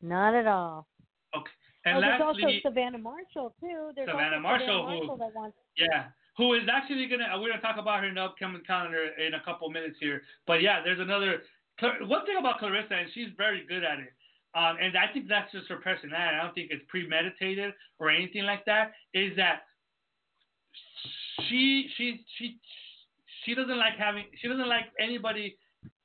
[0.00, 0.88] Not at all.
[1.36, 1.50] Okay,
[1.84, 3.90] and oh, there's also Savannah Marshall too.
[3.94, 5.56] There's Savannah Marshall, Savannah who- that wants.
[5.76, 6.06] Yeah,
[6.36, 7.28] who is actually gonna?
[7.38, 10.22] We're gonna talk about her in the upcoming calendar in a couple minutes here.
[10.46, 11.42] But yeah, there's another.
[12.08, 14.12] One thing about Claressa, and she's very good at it.
[14.54, 16.36] Um, and I think that's just her personality.
[16.36, 18.92] I don't think it's premeditated or anything like that.
[19.12, 19.64] Is that
[21.48, 22.58] she she she
[23.46, 25.56] she doesn't like having she doesn't like anybody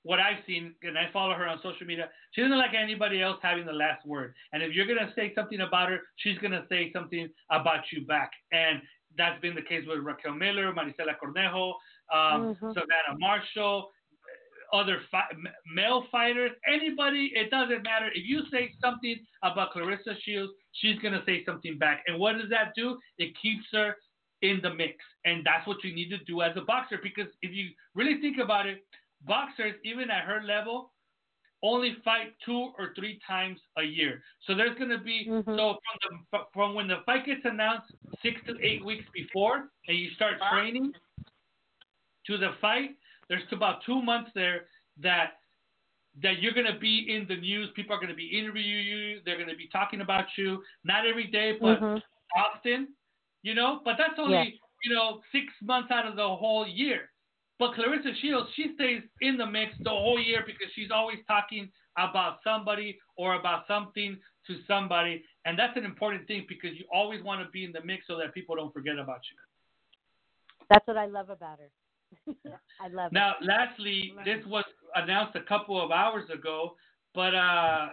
[0.04, 3.38] what I've seen and I follow her on social media she doesn't like anybody else
[3.42, 4.34] having the last word.
[4.54, 8.32] And if you're gonna say something about her she's gonna say something about you back.
[8.54, 8.82] And
[9.18, 11.74] that's been the case with Raquel Miller Maricela Cornejo
[12.14, 12.74] um, Mhm.
[12.74, 13.92] Savannah Marshall
[14.74, 15.30] other fi-
[15.74, 18.08] male fighters anybody it doesn't matter.
[18.16, 22.04] If you say something about Claressa Shields she's gonna say something back.
[22.08, 22.98] And what does that do?
[23.18, 23.96] It keeps her
[24.42, 25.04] in the mix.
[25.26, 28.38] And that's what you need to do as a boxer because if you really think
[28.38, 28.86] about it,
[29.26, 30.94] boxers, even at her level,
[31.64, 34.24] only fight two or three times a year.
[34.48, 35.56] So there's going to be Mhm.
[35.56, 37.94] so from the from when the fight gets announced
[38.24, 40.94] six to eight weeks before, and you start training
[42.26, 42.98] to the fight.
[43.30, 45.38] There's about two months there that
[46.22, 47.70] that you're going to be in the news.
[47.76, 49.22] People are going to be interviewing you.
[49.24, 50.64] They're going to be talking about you.
[50.84, 52.04] Not every day, but Mhm.
[52.36, 52.96] often,
[53.42, 53.82] you know.
[53.84, 54.58] But that's only Yeah.
[54.84, 57.12] you know six months out of the whole year.
[57.60, 61.72] But Claressa Shields, she stays in the mix the whole year because she's always talking
[61.96, 67.24] about somebody or about something to somebody, and that's an important thing because you always
[67.24, 69.38] want to be in the mix so that people don't forget about you.
[70.70, 71.70] That's what I love about her.
[72.82, 74.64] I love Now, lastly, this was
[74.96, 76.76] announced a couple of hours ago,
[77.14, 77.90] but uh,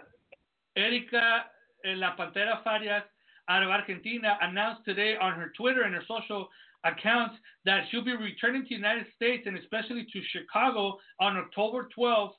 [0.75, 1.45] Erica
[1.85, 3.03] eh, La Pantera Farias
[3.49, 6.47] out of Argentina announced today on her Twitter and her social
[6.85, 7.35] accounts
[7.65, 12.31] that she'll be returning to the United States and especially to Chicago on October 12th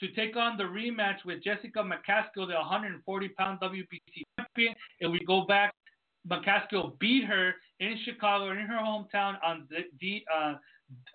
[0.00, 4.74] to take on the rematch with Jessica McCaskill, the 140 pound WBC champion.
[5.00, 5.72] And we go back,
[6.28, 10.54] McCaskill beat her in Chicago, in her hometown, on the, the uh,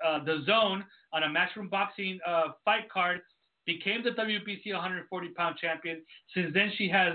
[0.05, 0.83] uh, the zone
[1.13, 3.21] on a matchroom boxing uh, fight card,
[3.65, 6.01] became the WBC 140 pound champion.
[6.33, 7.13] Since then, she has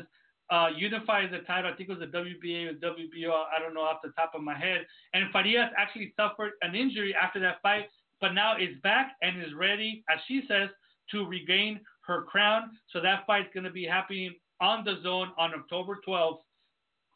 [0.53, 1.73] uh, unified the title.
[1.73, 3.33] I think it was the WBA or WBO.
[3.33, 4.87] I don't know off the top of my head.
[5.15, 7.87] And Farias actually suffered an injury after that fight,
[8.21, 10.69] but now is back and is ready, as she says,
[11.11, 12.71] to regain her crown.
[12.93, 16.41] So that fight's going to be happening on the zone on October 12th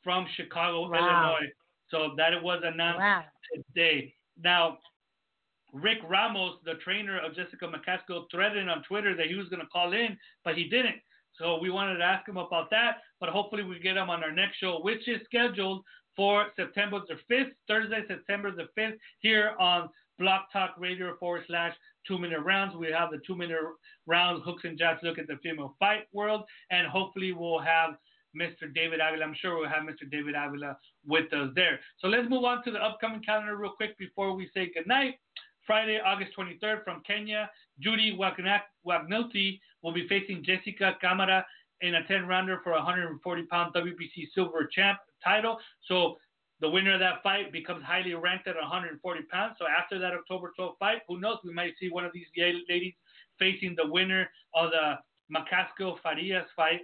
[0.02, 0.96] from Chicago, Wow.
[0.98, 1.52] Illinois.
[1.90, 3.24] So that it was announced Wow.
[3.54, 4.14] today.
[4.42, 4.78] Now,
[5.74, 9.68] Rick Ramos, the trainer of Jessica McCaskill, threatened on Twitter that he was going to
[9.68, 10.96] call in, but he didn't.
[11.38, 14.32] So we wanted to ask him about that, but hopefully we get him on our
[14.32, 15.82] next show, which is scheduled
[16.14, 19.88] for September the 5th, Thursday, September the 5th, here on
[20.18, 21.74] Blog Talk Radio forward slash
[22.08, 22.74] two minute rounds.
[22.74, 23.58] We have the two minute
[24.06, 27.96] rounds, hooks and jabs look at the female fight world, and hopefully we'll have
[28.34, 28.72] Mr.
[28.74, 29.24] David Avila.
[29.24, 30.10] I'm sure we'll have Mr.
[30.10, 30.76] David Avila
[31.06, 31.80] with us there.
[31.98, 35.14] So let's move on to the upcoming calendar real quick before we say goodnight.
[35.66, 37.50] Friday, August 23rd from Kenya,
[37.80, 41.44] Judy Waguthii will be facing Jessica Camara
[41.80, 45.58] in a 10 rounder for a 140 pound WBC silver champ title.
[45.88, 46.16] So
[46.60, 49.56] the winner of that fight becomes highly ranked at 140 pounds.
[49.58, 51.38] So after that October 12th fight, who knows?
[51.44, 52.94] We might see one of these ladies
[53.38, 54.94] facing the winner of the
[55.34, 56.80] McCaskill Farias fight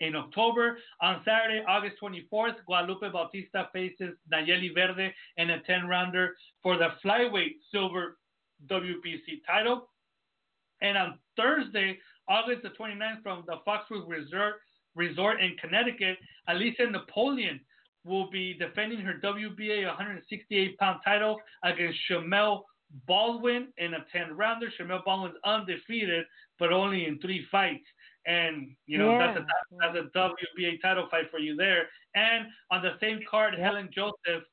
[0.00, 0.78] in October.
[1.00, 6.90] On Saturday, August 24th, Guadalupe Bautista faces Nayeli Verde in a 10 rounder for the
[7.04, 8.18] flyweight silver
[8.68, 9.88] WBC title.
[10.82, 11.98] And on Thursday,
[12.28, 14.54] August the 29th, from the Foxwoods Resort,
[14.94, 16.18] Resort in Connecticut,
[16.48, 17.60] Alicia Napoleon
[18.04, 22.62] will be defending her WBA 168 pound title against Schemelle
[23.06, 24.70] Baldwin in a 10 rounder.
[24.78, 26.24] Schemelle Baldwin's undefeated,
[26.58, 27.86] but only in three fights.
[28.26, 29.46] And, you know, that's, a,
[29.80, 31.88] that's a WBA title fight for you there.
[32.14, 34.44] And on the same card, Helen Joseph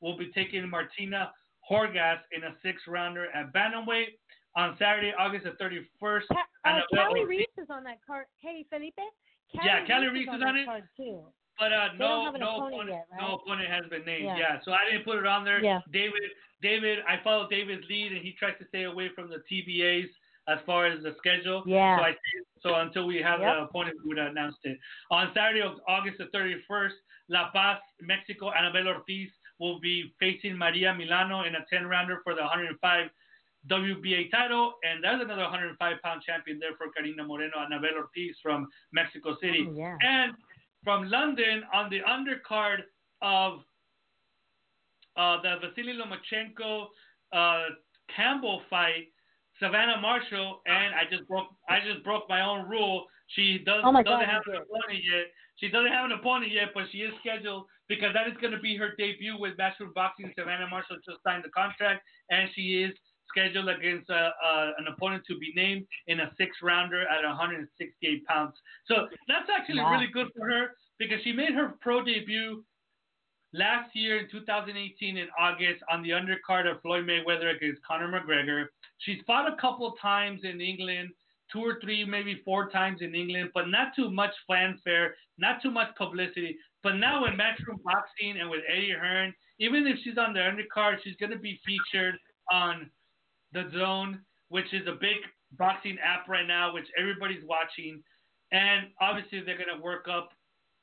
[0.00, 1.32] will be taking Martina
[1.70, 4.16] Horgas in a six rounder at Bantamweight.
[4.56, 8.26] On Saturday, August the 31st, Ca- uh, Annabelle Kali Reis is on that card.
[8.40, 8.94] Hey, Felipe.
[9.64, 10.66] Yeah, Kali Reis is that on it.
[10.96, 11.22] Too.
[11.58, 13.20] But uh, no, don't have an no opponent yet, right?
[13.20, 14.24] no opponent has been named.
[14.24, 14.38] Yeah.
[14.38, 14.58] Yeah.
[14.64, 15.62] so I didn't put it on there.
[15.62, 15.80] Yeah.
[15.92, 16.30] David,
[16.62, 20.06] David, I follow David's lead, and he tries to stay away from the TBAs
[20.48, 21.62] as far as the schedule.
[21.66, 21.98] Yeah.
[21.98, 22.14] So I
[22.62, 23.68] so until we have the Yep.
[23.70, 24.78] opponent, we would have announced it.
[25.10, 26.94] On Saturday, August the 31st,
[27.28, 32.34] La Paz, Mexico, Anabel Ortiz will be facing Maria Milano in a 10 rounder for
[32.34, 33.10] the 105
[33.70, 38.68] WBA title, and there's another 105 pound champion there for Carina Moreno, Anabel Ortiz from
[38.92, 39.66] Mexico City.
[39.68, 39.96] Oh, yeah.
[40.00, 40.32] And
[40.84, 42.78] from London on the undercard
[43.22, 43.60] of
[45.16, 46.86] uh, the Vasily Lomachenko
[47.32, 47.74] uh,
[48.14, 49.08] Campbell fight,
[49.60, 53.06] Savannah Marshall, and I just broke I just broke my own rule.
[53.34, 55.26] She does, oh doesn't God, have an opponent yet.
[55.56, 58.60] She doesn't have an opponent yet, but she is scheduled because that is going to
[58.60, 60.32] be her debut with Matchroom Boxing.
[60.38, 62.94] Savannah Marshall just signed the contract, and she is
[63.28, 68.24] scheduled against uh, uh, an opponent to be named in a six rounder at 168
[68.26, 68.54] pounds.
[68.86, 69.92] So that's actually Wow.
[69.92, 72.64] really good for her because she made her pro debut
[73.52, 78.66] last year in 2018 in August on the undercard of Floyd Mayweather against Conor McGregor.
[78.98, 81.10] She's fought a couple times in England,
[81.52, 85.70] two or three, maybe four times in England, but not too much fanfare, not too
[85.70, 86.58] much publicity.
[86.82, 90.98] But now in Matchroom Boxing and with Eddie Hearn, even if she's on the undercard,
[91.02, 92.16] she's going to be featured
[92.52, 92.90] on
[93.52, 95.16] the Zone, which is a big
[95.52, 98.02] boxing app right now, which everybody's watching.
[98.52, 100.30] And obviously, they're going to work up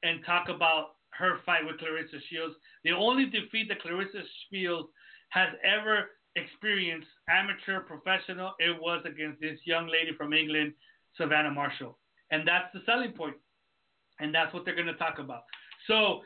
[0.03, 2.55] and talk about her fight with Claressa Shields.
[2.83, 4.21] The only defeat that Claressa
[4.51, 4.89] Shields
[5.29, 10.73] has ever experienced, amateur, professional, it was against this young lady from England,
[11.17, 11.97] Savannah Marshall.
[12.31, 13.35] And that's the selling point.
[14.19, 15.43] And that's what they're going to talk about.
[15.87, 16.21] So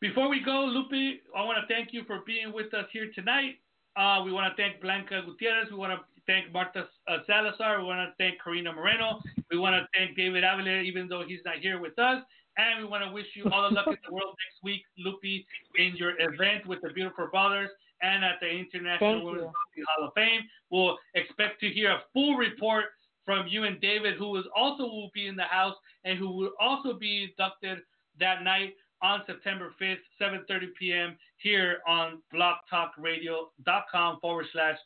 [0.00, 3.56] before we go, Lupi, I want to thank you for being with us here tonight.
[3.96, 5.68] Uh, we want to thank Blanca Gutierrez.
[5.70, 7.80] We want to thank Marta uh, Salazar.
[7.80, 9.20] We want to thank Carina Moreno.
[9.50, 12.22] We want to thank David Avila, even though he's not here with us.
[12.56, 15.44] And we want to wish you all the luck in the world next week, Lupi,
[15.76, 17.70] in your event with the Beautiful Brawlers
[18.02, 19.44] and at the International Women's.
[19.44, 20.42] Boxing Hall of Fame.
[20.70, 22.86] We'll expect to hear a full report
[23.24, 26.50] from you and David, who is also will be in the house and who will
[26.60, 27.78] also be inducted
[28.18, 31.16] that night on September 5th, 7:30 p.m.
[31.42, 34.76] here on blogtalkradio.com forward slash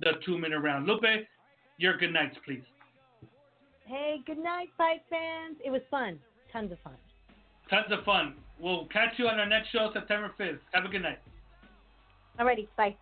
[0.00, 0.88] the two minute round.
[0.88, 1.26] Lupi,
[1.78, 2.62] your good nights, please.
[3.84, 5.56] Hey, good night, fight fans.
[5.64, 6.18] It was fun.
[6.52, 6.94] Tons of fun.
[7.70, 8.34] Tons of fun.
[8.58, 10.58] We'll catch you on our next show, September 5th.
[10.72, 11.18] Have a good night.
[12.38, 12.96] Alrighty, bye.